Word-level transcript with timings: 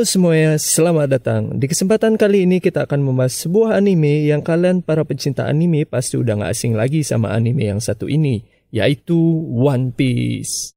Halo 0.00 0.08
semuanya, 0.08 0.56
selamat 0.56 1.06
datang. 1.12 1.42
Di 1.60 1.68
kesempatan 1.68 2.16
kali 2.16 2.48
ini 2.48 2.56
kita 2.56 2.88
akan 2.88 3.04
membahas 3.04 3.36
sebuah 3.36 3.76
anime 3.76 4.32
yang 4.32 4.40
kalian 4.40 4.80
para 4.80 5.04
pecinta 5.04 5.44
anime 5.44 5.84
pasti 5.84 6.16
udah 6.16 6.40
gak 6.40 6.56
asing 6.56 6.72
lagi 6.72 7.04
sama 7.04 7.36
anime 7.36 7.68
yang 7.68 7.84
satu 7.84 8.08
ini, 8.08 8.40
yaitu 8.72 9.20
One 9.52 9.92
Piece. 9.92 10.72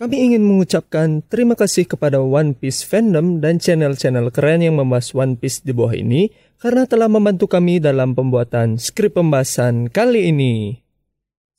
Kami 0.00 0.16
ingin 0.16 0.40
mengucapkan 0.40 1.20
terima 1.28 1.52
kasih 1.52 1.84
kepada 1.84 2.24
One 2.24 2.56
Piece 2.56 2.80
fandom 2.80 3.44
dan 3.44 3.60
channel-channel 3.60 4.32
keren 4.32 4.64
yang 4.64 4.80
membahas 4.80 5.12
One 5.12 5.36
Piece 5.36 5.60
di 5.60 5.76
bawah 5.76 5.92
ini 5.92 6.32
karena 6.56 6.88
telah 6.88 7.12
membantu 7.12 7.44
kami 7.44 7.76
dalam 7.76 8.16
pembuatan 8.16 8.80
skrip 8.80 9.20
pembahasan 9.20 9.92
kali 9.92 10.32
ini. 10.32 10.80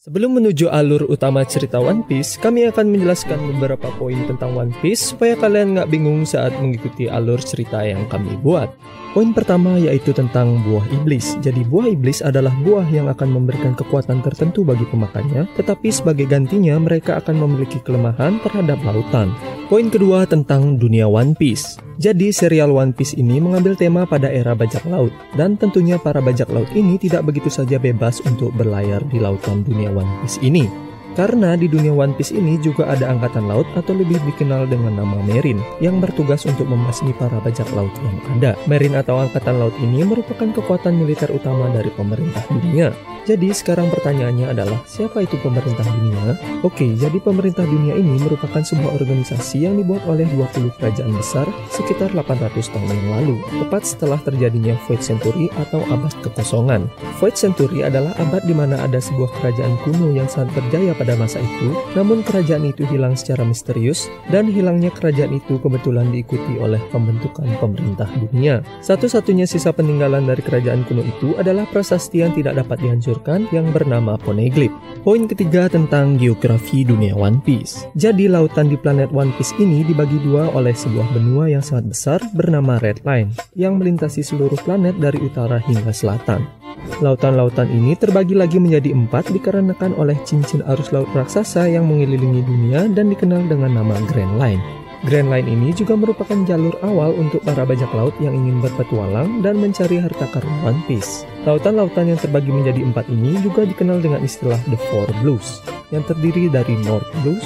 Sebelum 0.01 0.41
menuju 0.41 0.65
alur 0.65 1.05
utama 1.13 1.45
cerita 1.45 1.77
One 1.77 2.01
Piece, 2.01 2.33
kami 2.41 2.65
akan 2.65 2.89
menjelaskan 2.89 3.37
beberapa 3.53 3.85
poin 4.01 4.17
tentang 4.25 4.57
One 4.57 4.73
Piece 4.81 5.13
supaya 5.13 5.37
kalian 5.37 5.77
nggak 5.77 5.93
bingung 5.93 6.25
saat 6.25 6.57
mengikuti 6.57 7.05
alur 7.05 7.37
cerita 7.37 7.85
yang 7.85 8.09
kami 8.09 8.33
buat. 8.41 8.73
Poin 9.11 9.35
pertama 9.35 9.75
yaitu 9.75 10.15
tentang 10.15 10.63
buah 10.63 10.87
iblis. 10.95 11.35
Jadi 11.43 11.67
buah 11.67 11.91
iblis 11.91 12.23
adalah 12.23 12.55
buah 12.63 12.87
yang 12.87 13.11
akan 13.11 13.27
memberikan 13.35 13.75
kekuatan 13.75 14.23
tertentu 14.23 14.63
bagi 14.63 14.87
pemakannya, 14.87 15.51
tetapi 15.59 15.91
sebagai 15.91 16.23
gantinya 16.31 16.79
mereka 16.79 17.19
akan 17.19 17.43
memiliki 17.43 17.83
kelemahan 17.83 18.39
terhadap 18.39 18.79
lautan. 18.87 19.35
Poin 19.67 19.91
kedua 19.91 20.23
tentang 20.23 20.79
dunia 20.79 21.11
One 21.11 21.35
Piece. 21.35 21.75
Jadi 21.99 22.31
serial 22.31 22.71
One 22.71 22.95
Piece 22.95 23.19
ini 23.19 23.43
mengambil 23.43 23.75
tema 23.75 24.07
pada 24.07 24.31
era 24.31 24.55
bajak 24.55 24.87
laut, 24.87 25.11
dan 25.35 25.59
tentunya 25.59 25.99
para 25.99 26.23
bajak 26.23 26.47
laut 26.47 26.71
ini 26.71 26.95
tidak 26.95 27.27
begitu 27.27 27.51
saja 27.51 27.75
bebas 27.83 28.23
untuk 28.23 28.55
berlayar 28.55 29.03
di 29.11 29.19
lautan 29.19 29.67
dunia 29.67 29.91
One 29.91 30.23
Piece 30.23 30.39
ini. 30.39 30.90
Karena 31.11 31.59
di 31.59 31.67
dunia 31.67 31.91
One 31.91 32.15
Piece 32.15 32.31
ini 32.31 32.55
juga 32.59 32.87
ada 32.87 33.11
angkatan 33.11 33.47
laut 33.51 33.67
atau 33.75 33.91
lebih 33.91 34.17
dikenal 34.23 34.67
dengan 34.71 35.03
nama 35.03 35.19
Marine 35.27 35.59
yang 35.83 35.99
bertugas 35.99 36.47
untuk 36.47 36.67
membasmi 36.71 37.11
para 37.19 37.37
bajak 37.43 37.67
laut 37.75 37.91
yang 37.99 38.17
ada. 38.39 38.51
Marine 38.65 38.99
atau 38.99 39.19
angkatan 39.19 39.59
laut 39.59 39.75
ini 39.83 40.07
merupakan 40.07 40.47
kekuatan 40.55 40.95
militer 40.95 41.27
utama 41.35 41.67
dari 41.71 41.91
pemerintah 41.91 42.43
dunia. 42.47 42.95
Jadi 43.21 43.53
sekarang 43.53 43.93
pertanyaannya 43.93 44.49
adalah 44.49 44.81
siapa 44.89 45.21
itu 45.21 45.37
pemerintah 45.45 45.85
dunia? 45.85 46.41
Oke, 46.65 46.97
jadi 46.97 47.21
pemerintah 47.21 47.61
dunia 47.69 47.93
ini 47.93 48.17
merupakan 48.17 48.65
sebuah 48.65 48.97
organisasi 48.97 49.69
yang 49.69 49.77
dibuat 49.77 50.01
oleh 50.09 50.25
20 50.33 50.73
kerajaan 50.81 51.13
besar 51.13 51.45
sekitar 51.69 52.09
800 52.17 52.73
tahun 52.73 52.89
yang 52.89 53.09
lalu, 53.21 53.35
tepat 53.61 53.85
setelah 53.85 54.17
terjadinya 54.25 54.73
Void 54.89 55.05
Century 55.05 55.53
atau 55.61 55.85
abad 55.93 56.09
kekosongan. 56.25 56.89
Void 57.21 57.37
Century 57.37 57.85
adalah 57.85 58.17
abad 58.17 58.41
di 58.41 58.57
mana 58.57 58.81
ada 58.81 58.97
sebuah 58.97 59.29
kerajaan 59.37 59.77
kuno 59.85 60.17
yang 60.17 60.25
sangat 60.25 60.57
berjaya 60.57 60.97
pada 61.01 61.17
masa 61.17 61.41
itu, 61.41 61.73
namun 61.97 62.21
kerajaan 62.21 62.69
itu 62.69 62.85
hilang 62.85 63.17
secara 63.17 63.41
misterius 63.41 64.05
dan 64.29 64.45
hilangnya 64.45 64.93
kerajaan 64.93 65.33
itu 65.33 65.57
kebetulan 65.57 66.13
diikuti 66.13 66.61
oleh 66.61 66.77
pembentukan 66.93 67.49
pemerintah 67.57 68.05
dunia. 68.21 68.61
Satu-satunya 68.85 69.49
sisa 69.49 69.73
peninggalan 69.73 70.29
dari 70.29 70.45
kerajaan 70.45 70.85
kuno 70.85 71.01
itu 71.01 71.33
adalah 71.41 71.65
prasasti 71.65 72.21
yang 72.21 72.37
tidak 72.37 72.61
dapat 72.61 72.77
dihancurkan 72.85 73.49
yang 73.49 73.65
bernama 73.73 74.13
Poneglyph. 74.21 74.77
Poin 75.01 75.25
ketiga 75.25 75.65
tentang 75.65 76.21
geografi 76.21 76.85
dunia 76.85 77.17
One 77.17 77.41
Piece. 77.41 77.89
Jadi 77.97 78.29
lautan 78.29 78.69
di 78.69 78.77
planet 78.77 79.09
One 79.09 79.33
Piece 79.41 79.57
ini 79.57 79.81
dibagi 79.81 80.21
dua 80.21 80.53
oleh 80.53 80.77
sebuah 80.77 81.17
benua 81.17 81.49
yang 81.49 81.65
sangat 81.65 81.89
besar 81.89 82.19
bernama 82.37 82.77
Red 82.77 83.01
Line 83.01 83.33
yang 83.57 83.81
melintasi 83.81 84.21
seluruh 84.21 84.61
planet 84.61 85.01
dari 85.01 85.17
utara 85.17 85.57
hingga 85.65 85.89
selatan. 85.89 86.60
Lautan-lautan 87.01 87.71
ini 87.73 87.97
terbagi 87.97 88.37
lagi 88.37 88.61
menjadi 88.61 88.93
empat 88.93 89.33
dikarenakan 89.33 89.97
oleh 89.97 90.17
cincin 90.21 90.61
arus 90.69 90.93
laut 90.93 91.09
raksasa 91.17 91.65
yang 91.65 91.89
mengelilingi 91.89 92.45
dunia 92.45 92.85
dan 92.91 93.09
dikenal 93.09 93.41
dengan 93.49 93.73
nama 93.81 93.97
Grand 94.05 94.37
Line. 94.37 94.61
Grand 95.01 95.33
Line 95.33 95.49
ini 95.49 95.73
juga 95.73 95.97
merupakan 95.97 96.37
jalur 96.45 96.77
awal 96.85 97.17
untuk 97.17 97.41
para 97.41 97.65
bajak 97.65 97.89
laut 97.97 98.13
yang 98.21 98.37
ingin 98.37 98.61
berpetualang 98.61 99.41
dan 99.41 99.57
mencari 99.57 99.97
harta 99.97 100.29
karun 100.29 100.53
One 100.61 100.81
Piece. 100.85 101.25
Lautan-lautan 101.41 102.13
yang 102.13 102.21
terbagi 102.21 102.53
menjadi 102.53 102.85
empat 102.85 103.09
ini 103.09 103.33
juga 103.41 103.65
dikenal 103.65 103.97
dengan 103.97 104.21
istilah 104.21 104.61
The 104.69 104.77
Four 104.77 105.09
Blues, 105.25 105.65
yang 105.89 106.05
terdiri 106.05 106.53
dari 106.53 106.77
North 106.85 107.09
Blues, 107.25 107.41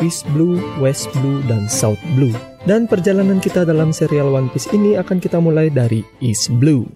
East 0.00 0.24
Blue, 0.32 0.56
West 0.80 1.12
Blue, 1.20 1.44
dan 1.44 1.68
South 1.68 2.00
Blue. 2.16 2.32
Dan 2.64 2.88
perjalanan 2.88 3.44
kita 3.44 3.68
dalam 3.68 3.92
serial 3.92 4.32
One 4.32 4.48
Piece 4.48 4.72
ini 4.72 4.96
akan 4.96 5.20
kita 5.20 5.36
mulai 5.36 5.68
dari 5.68 6.00
East 6.24 6.48
Blue. 6.56 6.88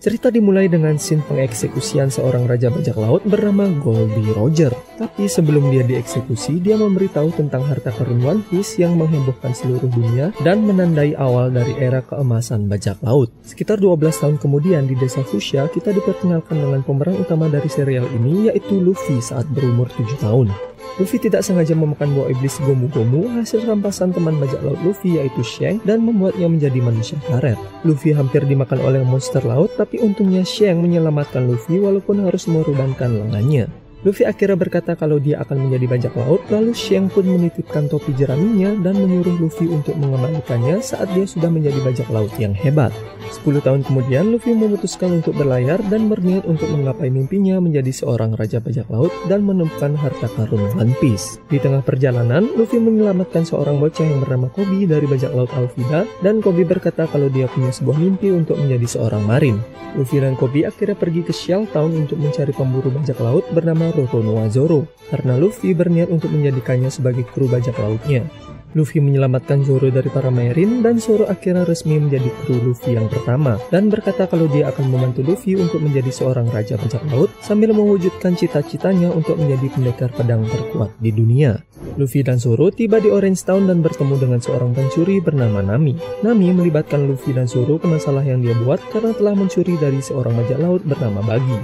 Cerita 0.00 0.28
dimulai 0.28 0.68
dengan 0.68 0.96
scene 1.00 1.24
pengeksekusian 1.24 2.12
seorang 2.12 2.44
raja 2.44 2.68
bajak 2.68 2.96
laut 2.96 3.22
bernama 3.24 3.68
Goldie 3.80 4.32
Roger. 4.32 4.72
Tapi 4.96 5.28
sebelum 5.28 5.68
dia 5.72 5.84
dieksekusi, 5.84 6.60
dia 6.60 6.76
memberitahu 6.80 7.32
tentang 7.36 7.64
harta 7.64 7.92
karun 7.92 8.20
One 8.24 8.42
Piece 8.48 8.80
yang 8.80 8.96
menghebohkan 8.96 9.52
seluruh 9.52 9.88
dunia 9.88 10.32
dan 10.40 10.64
menandai 10.64 11.12
awal 11.16 11.52
dari 11.52 11.76
era 11.76 12.00
keemasan 12.00 12.68
bajak 12.68 13.00
laut. 13.04 13.32
Sekitar 13.44 13.80
12 13.80 14.22
tahun 14.22 14.36
kemudian 14.40 14.88
di 14.88 14.96
desa 14.96 15.20
Fushia, 15.24 15.68
kita 15.68 15.92
diperkenalkan 15.92 16.56
dengan 16.56 16.80
pemeran 16.80 17.20
utama 17.20 17.48
dari 17.52 17.68
serial 17.68 18.08
ini 18.16 18.48
yaitu 18.48 18.80
Luffy 18.80 19.20
saat 19.20 19.44
berumur 19.52 19.88
7 19.92 20.16
tahun. 20.20 20.48
Luffy 20.96 21.20
tidak 21.20 21.44
sengaja 21.44 21.76
memakan 21.76 22.16
buah 22.16 22.32
iblis 22.32 22.56
Gomu-Gomu 22.64 23.28
hasil 23.36 23.68
rampasan 23.68 24.16
teman 24.16 24.40
bajak 24.40 24.64
laut 24.64 24.80
Luffy 24.80 25.20
yaitu 25.20 25.44
Shanks 25.44 25.84
dan 25.84 26.00
membuatnya 26.02 26.48
menjadi 26.48 26.80
manusia 26.80 27.20
karet. 27.28 27.60
Luffy 27.84 28.16
hampir 28.16 28.44
dimakan 28.48 28.80
oleh 28.80 29.04
monster 29.04 29.44
laut 29.44 29.72
tapi 29.76 30.00
untungnya 30.00 30.42
Shanks 30.42 30.80
menyelamatkan 30.80 31.44
Luffy 31.44 31.76
walaupun 31.78 32.24
harus 32.24 32.48
merubahkan 32.48 33.12
lengannya. 33.12 33.85
Luffy 34.06 34.22
akhirnya 34.22 34.54
berkata 34.54 34.94
kalau 34.94 35.18
dia 35.18 35.42
akan 35.42 35.66
menjadi 35.66 35.86
bajak 35.90 36.14
laut, 36.14 36.38
lalu 36.46 36.70
Sheng 36.78 37.10
pun 37.10 37.26
menitipkan 37.26 37.90
topi 37.90 38.14
jeraminya 38.14 38.70
dan 38.78 39.02
menyuruh 39.02 39.34
Luffy 39.42 39.66
untuk 39.66 39.98
mengembalikannya 39.98 40.78
saat 40.78 41.10
dia 41.10 41.26
sudah 41.26 41.50
menjadi 41.50 41.82
bajak 41.82 42.06
laut 42.14 42.30
yang 42.38 42.54
hebat. 42.54 42.94
10 43.26 43.66
tahun 43.66 43.82
kemudian, 43.82 44.30
Luffy 44.30 44.54
memutuskan 44.54 45.18
untuk 45.18 45.34
berlayar 45.34 45.82
dan 45.90 46.06
berniat 46.06 46.46
untuk 46.46 46.70
menggapai 46.70 47.10
mimpinya 47.10 47.58
menjadi 47.58 47.90
seorang 47.90 48.38
raja 48.38 48.62
bajak 48.62 48.86
laut 48.86 49.10
dan 49.26 49.42
menemukan 49.42 49.98
harta 49.98 50.30
karun 50.38 50.70
One 50.78 50.94
Piece. 51.02 51.42
Di 51.50 51.58
tengah 51.58 51.82
perjalanan, 51.82 52.46
Luffy 52.54 52.78
menyelamatkan 52.78 53.42
seorang 53.42 53.82
bocah 53.82 54.06
yang 54.06 54.22
bernama 54.22 54.46
Kobe 54.54 54.86
dari 54.86 55.10
bajak 55.10 55.34
laut 55.34 55.50
Alvida 55.58 56.06
dan 56.22 56.38
Kobe 56.38 56.62
berkata 56.62 57.10
kalau 57.10 57.26
dia 57.26 57.50
punya 57.50 57.74
sebuah 57.74 57.98
mimpi 57.98 58.30
untuk 58.30 58.54
menjadi 58.54 58.86
seorang 58.86 59.26
marin. 59.26 59.58
Luffy 59.98 60.20
dan 60.20 60.36
Kobe 60.36 60.62
akhirnya 60.68 60.94
pergi 60.94 61.24
ke 61.24 61.32
Shell 61.32 61.66
Town 61.72 61.90
untuk 61.96 62.20
mencari 62.20 62.52
pemburu 62.52 62.92
bajak 62.92 63.16
laut 63.18 63.48
bernama 63.50 63.95
Roronoa 63.96 64.52
Zoro 64.52 64.84
karena 65.08 65.40
Luffy 65.40 65.72
berniat 65.72 66.12
untuk 66.12 66.28
menjadikannya 66.28 66.92
sebagai 66.92 67.24
kru 67.24 67.48
bajak 67.48 67.80
lautnya. 67.80 68.28
Luffy 68.76 69.00
menyelamatkan 69.00 69.64
Zoro 69.64 69.88
dari 69.88 70.12
para 70.12 70.28
Marine 70.28 70.84
dan 70.84 71.00
Zoro 71.00 71.24
akhirnya 71.24 71.64
resmi 71.64 71.96
menjadi 71.96 72.28
kru 72.44 72.60
Luffy 72.60 72.92
yang 72.92 73.08
pertama 73.08 73.56
dan 73.72 73.88
berkata 73.88 74.28
kalau 74.28 74.52
dia 74.52 74.68
akan 74.68 74.92
membantu 74.92 75.24
Luffy 75.24 75.56
untuk 75.56 75.80
menjadi 75.80 76.12
seorang 76.12 76.52
raja 76.52 76.76
bajak 76.76 77.00
laut 77.08 77.32
sambil 77.40 77.72
mewujudkan 77.72 78.36
cita-citanya 78.36 79.08
untuk 79.08 79.40
menjadi 79.40 79.72
pendekar 79.72 80.12
pedang 80.12 80.44
terkuat 80.44 80.92
di 81.00 81.08
dunia. 81.08 81.56
Luffy 81.96 82.20
dan 82.20 82.36
Zoro 82.36 82.68
tiba 82.68 83.00
di 83.00 83.08
Orange 83.08 83.48
Town 83.48 83.64
dan 83.64 83.80
bertemu 83.80 84.14
dengan 84.20 84.40
seorang 84.44 84.76
pencuri 84.76 85.24
bernama 85.24 85.64
Nami. 85.64 85.96
Nami 86.20 86.52
melibatkan 86.52 87.08
Luffy 87.08 87.32
dan 87.32 87.48
Zoro 87.48 87.80
ke 87.80 87.88
masalah 87.88 88.20
yang 88.20 88.44
dia 88.44 88.52
buat 88.60 88.82
karena 88.92 89.16
telah 89.16 89.32
mencuri 89.32 89.80
dari 89.80 90.04
seorang 90.04 90.36
bajak 90.36 90.60
laut 90.60 90.84
bernama 90.84 91.24
Bagi. 91.24 91.56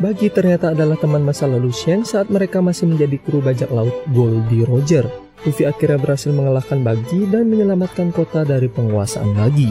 Bagi 0.00 0.32
ternyata 0.32 0.72
adalah 0.72 0.96
teman 0.96 1.20
masa 1.20 1.44
lalu 1.44 1.68
Shen 1.76 2.08
saat 2.08 2.32
mereka 2.32 2.64
masih 2.64 2.88
menjadi 2.88 3.20
kru 3.20 3.44
bajak 3.44 3.68
laut 3.68 3.92
Goldie 4.16 4.64
Roger. 4.64 5.04
Luffy 5.44 5.68
akhirnya 5.68 6.00
berhasil 6.00 6.32
mengalahkan 6.32 6.80
Bagi 6.80 7.28
dan 7.28 7.52
menyelamatkan 7.52 8.08
kota 8.08 8.48
dari 8.48 8.72
penguasaan 8.72 9.36
Bagi. 9.36 9.68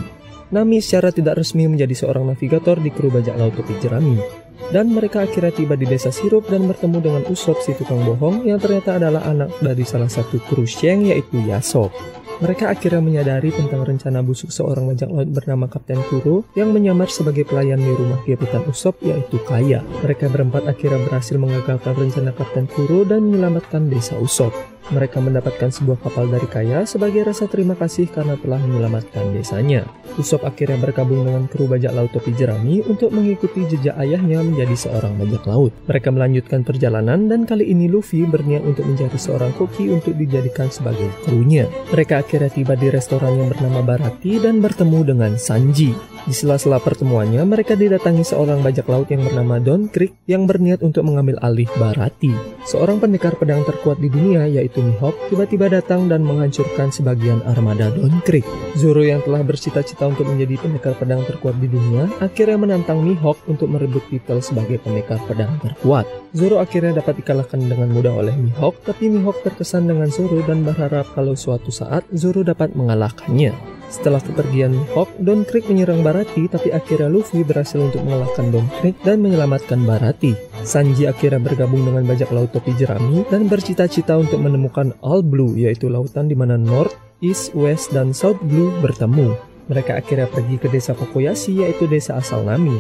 Nami 0.54 0.86
secara 0.86 1.10
tidak 1.10 1.42
resmi 1.42 1.66
menjadi 1.66 2.06
seorang 2.06 2.30
navigator 2.30 2.78
di 2.78 2.94
kru 2.94 3.10
bajak 3.10 3.42
laut 3.42 3.58
tepi 3.58 3.74
jerami. 3.82 4.22
Dan 4.70 4.94
mereka 4.94 5.26
akhirnya 5.26 5.50
tiba 5.50 5.74
di 5.74 5.90
desa 5.90 6.14
Sirup 6.14 6.46
dan 6.46 6.70
bertemu 6.70 7.02
dengan 7.02 7.24
Usop 7.26 7.58
si 7.66 7.74
tukang 7.74 8.06
bohong 8.06 8.46
yang 8.46 8.62
ternyata 8.62 9.02
adalah 9.02 9.26
anak 9.26 9.50
dari 9.66 9.82
salah 9.82 10.14
satu 10.14 10.38
kru 10.46 10.70
Sheng 10.70 11.10
yaitu 11.10 11.42
Yasop. 11.42 11.90
Mereka 12.40 12.72
akhirnya 12.72 13.04
menyadari 13.04 13.52
tentang 13.52 13.84
rencana 13.84 14.24
busuk 14.24 14.48
seorang 14.48 14.88
bajak 14.88 15.12
laut 15.12 15.28
bernama 15.28 15.68
Kapten 15.68 16.00
Kuro 16.08 16.48
yang 16.56 16.72
menyamar 16.72 17.12
sebagai 17.12 17.44
pelayan 17.44 17.84
di 17.84 17.92
rumah 17.92 18.24
gebetan 18.24 18.64
Usop 18.64 18.96
yaitu 19.04 19.44
Kaya. 19.44 19.84
Mereka 19.84 20.32
berempat 20.32 20.64
akhirnya 20.64 21.04
berhasil 21.04 21.36
mengagalkan 21.36 22.00
rencana 22.00 22.32
Kapten 22.32 22.72
Kuro 22.72 23.04
dan 23.04 23.28
menyelamatkan 23.28 23.92
desa 23.92 24.16
Usop. 24.16 24.56
Mereka 24.90 25.22
mendapatkan 25.22 25.70
sebuah 25.70 26.02
kapal 26.02 26.34
dari 26.34 26.50
Kaya 26.50 26.82
sebagai 26.90 27.22
rasa 27.30 27.46
terima 27.46 27.78
kasih 27.78 28.10
karena 28.10 28.34
telah 28.42 28.58
menyelamatkan 28.58 29.38
desanya. 29.38 29.86
Usop 30.18 30.42
akhirnya 30.42 30.82
bergabung 30.82 31.24
dengan 31.24 31.46
kru 31.46 31.70
bajak 31.70 31.94
laut 31.94 32.10
topi 32.10 32.34
jerami 32.34 32.82
untuk 32.90 33.14
mengikuti 33.14 33.70
jejak 33.70 33.94
ayahnya 34.02 34.42
menjadi 34.42 34.76
seorang 34.90 35.14
bajak 35.22 35.46
laut. 35.46 35.72
Mereka 35.86 36.10
melanjutkan 36.10 36.66
perjalanan 36.66 37.30
dan 37.30 37.46
kali 37.46 37.70
ini 37.70 37.86
Luffy 37.86 38.26
berniat 38.26 38.66
untuk 38.66 38.90
mencari 38.90 39.16
seorang 39.16 39.54
koki 39.54 39.94
untuk 39.94 40.18
dijadikan 40.18 40.74
sebagai 40.74 41.08
krunya. 41.22 41.70
Mereka 41.94 42.26
akhirnya 42.26 42.50
tiba 42.50 42.74
di 42.74 42.90
restoran 42.90 43.38
yang 43.38 43.54
bernama 43.54 43.86
Barati 43.86 44.42
dan 44.42 44.58
bertemu 44.60 45.00
dengan 45.06 45.32
Sanji. 45.38 45.94
Di 46.28 46.36
sela-sela 46.36 46.78
pertemuannya, 46.84 47.42
mereka 47.48 47.74
didatangi 47.80 48.22
seorang 48.28 48.60
bajak 48.60 48.86
laut 48.92 49.08
yang 49.08 49.24
bernama 49.24 49.58
Don 49.58 49.88
Creek 49.88 50.14
yang 50.28 50.46
berniat 50.46 50.84
untuk 50.84 51.08
mengambil 51.08 51.40
alih 51.40 51.70
Barati. 51.80 52.36
Seorang 52.68 53.00
pendekar 53.00 53.40
pedang 53.40 53.64
terkuat 53.64 53.98
di 54.04 54.12
dunia 54.12 54.46
yaitu 54.46 54.79
Mihawk 54.82 55.16
tiba-tiba 55.32 55.68
datang 55.70 56.08
dan 56.08 56.24
menghancurkan 56.24 56.90
sebagian 56.90 57.40
armada 57.46 57.92
Don 57.94 58.24
Creek. 58.26 58.48
Zoro 58.76 59.04
yang 59.06 59.24
telah 59.24 59.44
bercita-cita 59.44 60.08
untuk 60.08 60.28
menjadi 60.28 60.60
pendekar 60.60 60.96
pedang 60.96 61.24
terkuat 61.28 61.60
di 61.60 61.68
dunia 61.68 62.10
akhirnya 62.20 62.58
menantang 62.60 63.04
Mihawk 63.04 63.40
untuk 63.48 63.72
merebut 63.72 64.04
titel 64.10 64.44
sebagai 64.44 64.80
pendekar 64.84 65.20
pedang 65.30 65.56
terkuat. 65.64 66.08
Zoro 66.36 66.62
akhirnya 66.62 67.02
dapat 67.02 67.24
dikalahkan 67.24 67.58
dengan 67.58 67.90
mudah 67.90 68.14
oleh 68.14 68.36
Mihawk, 68.36 68.86
tapi 68.86 69.10
Mihawk 69.10 69.42
terkesan 69.42 69.90
dengan 69.90 70.12
Zoro 70.14 70.44
dan 70.46 70.62
berharap 70.62 71.10
kalau 71.16 71.34
suatu 71.34 71.74
saat 71.74 72.06
Zoro 72.14 72.46
dapat 72.46 72.76
mengalahkannya. 72.78 73.80
Setelah 73.90 74.22
kepergian 74.22 74.78
Mihawk, 74.78 75.10
Don 75.18 75.42
Creek 75.42 75.66
menyerang 75.66 76.06
Barati, 76.06 76.46
tapi 76.46 76.70
akhirnya 76.70 77.10
Luffy 77.10 77.42
berhasil 77.42 77.82
untuk 77.82 78.06
mengalahkan 78.06 78.54
Don 78.54 78.70
Creek 78.78 79.02
dan 79.02 79.26
menyelamatkan 79.26 79.82
Barati. 79.82 80.38
Sanji 80.62 81.10
akhirnya 81.10 81.42
bergabung 81.42 81.82
dengan 81.82 82.06
bajak 82.06 82.30
laut 82.30 82.54
topi 82.54 82.76
jerami 82.78 83.26
dan 83.34 83.50
bercita-cita 83.50 84.14
untuk 84.20 84.38
menemukan 84.38 84.59
All 85.00 85.22
Blue, 85.24 85.56
yaitu 85.56 85.88
lautan 85.88 86.28
di 86.28 86.36
mana 86.36 86.60
North, 86.60 86.98
East, 87.24 87.56
West, 87.56 87.96
dan 87.96 88.12
South 88.12 88.42
Blue 88.44 88.74
bertemu. 88.84 89.38
Mereka 89.70 90.02
akhirnya 90.02 90.26
pergi 90.26 90.58
ke 90.58 90.68
desa 90.68 90.98
Kokoyashi, 90.98 91.62
yaitu 91.62 91.86
desa 91.86 92.18
asal 92.18 92.42
Nami. 92.44 92.76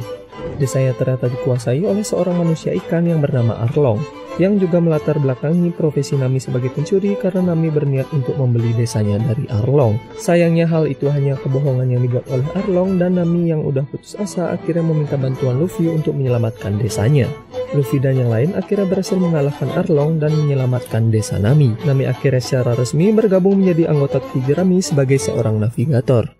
Desanya 0.57 0.95
ternyata 0.97 1.29
dikuasai 1.29 1.85
oleh 1.85 2.03
seorang 2.03 2.41
manusia 2.41 2.73
ikan 2.75 3.05
yang 3.05 3.21
bernama 3.23 3.59
Arlong 3.63 3.99
yang 4.39 4.55
juga 4.55 4.79
melatar 4.79 5.19
belakangi 5.19 5.75
profesi 5.75 6.15
Nami 6.15 6.39
sebagai 6.39 6.71
pencuri 6.71 7.19
karena 7.19 7.51
Nami 7.51 7.67
berniat 7.67 8.07
untuk 8.15 8.39
membeli 8.39 8.71
desanya 8.71 9.19
dari 9.19 9.43
Arlong. 9.51 9.99
Sayangnya 10.15 10.63
hal 10.63 10.87
itu 10.87 11.11
hanya 11.11 11.35
kebohongan 11.35 11.91
yang 11.91 12.01
dibuat 12.07 12.23
oleh 12.31 12.47
Arlong 12.55 12.95
dan 12.95 13.19
Nami 13.19 13.51
yang 13.51 13.67
udah 13.67 13.83
putus 13.91 14.15
asa 14.15 14.55
akhirnya 14.55 14.87
meminta 14.87 15.19
bantuan 15.19 15.59
Luffy 15.59 15.91
untuk 15.91 16.15
menyelamatkan 16.15 16.79
desanya. 16.79 17.27
Luffy 17.73 18.01
dan 18.01 18.17
yang 18.17 18.33
lain 18.33 18.57
akhirnya 18.57 18.89
berhasil 18.89 19.17
mengalahkan 19.19 19.69
Arlong 19.77 20.17
dan 20.17 20.33
menyelamatkan 20.33 21.13
desa 21.13 21.37
Nami. 21.37 21.77
Nami 21.85 22.09
akhirnya 22.09 22.41
secara 22.41 22.73
resmi 22.73 23.13
bergabung 23.13 23.61
menjadi 23.61 23.93
anggota 23.93 24.17
Kijirami 24.19 24.81
sebagai 24.81 25.21
seorang 25.21 25.61
navigator. 25.61 26.33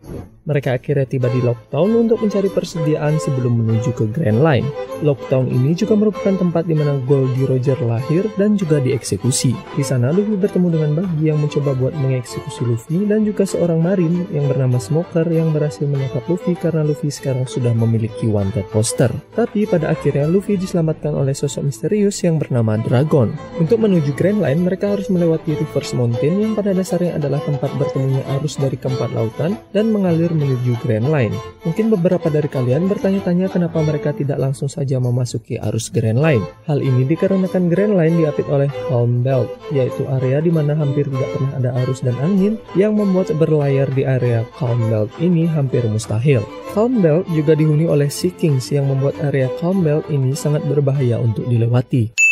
Mereka 0.49 0.81
akhirnya 0.81 1.05
tiba 1.05 1.29
di 1.29 1.45
Lockdown 1.45 2.09
untuk 2.09 2.25
mencari 2.25 2.49
persediaan 2.49 3.21
sebelum 3.21 3.61
menuju 3.61 3.93
ke 3.93 4.09
Grand 4.09 4.41
Line. 4.41 4.65
Lockdown 5.05 5.45
ini 5.45 5.77
juga 5.77 5.93
merupakan 5.93 6.33
tempat 6.33 6.65
di 6.65 6.73
mana 6.73 6.97
Goldie 7.05 7.45
Roger 7.45 7.77
lahir 7.85 8.25
dan 8.33 8.57
juga 8.57 8.81
dieksekusi. 8.81 9.53
Di 9.53 9.83
sana 9.85 10.09
Luffy 10.09 10.33
bertemu 10.33 10.67
dengan 10.73 10.91
Buggy 10.97 11.29
yang 11.29 11.37
mencoba 11.37 11.77
buat 11.77 11.93
mengeksekusi 11.93 12.65
Luffy 12.65 13.05
dan 13.05 13.29
juga 13.29 13.45
seorang 13.45 13.77
marin 13.77 14.25
yang 14.33 14.49
bernama 14.49 14.81
Smoker 14.81 15.29
yang 15.29 15.53
berhasil 15.53 15.85
menangkap 15.85 16.25
Luffy 16.25 16.57
karena 16.57 16.81
Luffy 16.81 17.13
sekarang 17.13 17.45
sudah 17.45 17.71
memiliki 17.77 18.25
wanted 18.25 18.65
poster. 18.73 19.13
Tapi 19.37 19.69
pada 19.69 19.93
akhirnya 19.93 20.25
Luffy 20.25 20.57
diselamatkan 20.57 21.13
oleh 21.19 21.35
sosok 21.35 21.67
misterius 21.67 22.23
yang 22.23 22.39
bernama 22.39 22.79
Dragon. 22.79 23.35
Untuk 23.59 23.83
menuju 23.83 24.15
Grand 24.15 24.39
Line, 24.39 24.63
mereka 24.63 24.95
harus 24.95 25.11
melewati 25.11 25.59
Reverse 25.59 25.91
Mountain 25.99 26.33
yang 26.39 26.53
pada 26.55 26.71
dasarnya 26.71 27.19
adalah 27.19 27.43
tempat 27.43 27.67
bertemunya 27.75 28.23
arus 28.39 28.55
dari 28.55 28.79
keempat 28.79 29.11
lautan 29.11 29.59
dan 29.75 29.91
mengalir 29.91 30.31
menuju 30.31 30.79
Grand 30.79 31.11
Line. 31.11 31.35
Mungkin 31.67 31.91
beberapa 31.91 32.31
dari 32.31 32.47
kalian 32.47 32.87
bertanya-tanya 32.87 33.51
kenapa 33.51 33.83
mereka 33.83 34.15
tidak 34.15 34.39
langsung 34.39 34.71
saja 34.71 34.95
memasuki 34.97 35.59
arus 35.59 35.91
Grand 35.91 36.23
Line. 36.23 36.41
Hal 36.71 36.79
ini 36.79 37.03
dikarenakan 37.03 37.67
Grand 37.67 37.99
Line 37.99 38.15
diapit 38.23 38.47
oleh 38.47 38.71
Calm 38.87 39.19
Belt, 39.19 39.51
yaitu 39.75 40.07
area 40.07 40.39
di 40.39 40.53
mana 40.53 40.71
hampir 40.77 41.11
tidak 41.11 41.29
pernah 41.35 41.51
ada 41.59 41.69
arus 41.83 41.99
dan 41.99 42.15
angin 42.23 42.55
yang 42.79 42.95
membuat 42.95 43.33
berlayar 43.35 43.91
di 43.91 44.07
area 44.07 44.47
Calm 44.55 44.79
Belt 44.87 45.11
ini 45.19 45.49
hampir 45.49 45.83
mustahil. 45.89 46.45
Calm 46.69 47.01
Belt 47.01 47.25
juga 47.33 47.57
dihuni 47.57 47.89
oleh 47.89 48.13
Sea 48.13 48.29
Kings 48.29 48.69
yang 48.69 48.85
membuat 48.85 49.17
area 49.25 49.49
Calm 49.57 49.81
Belt 49.81 50.05
ini 50.13 50.37
sangat 50.37 50.61
berbahaya 50.69 51.08
untuk 51.17 51.49
dilewati. 51.49 52.29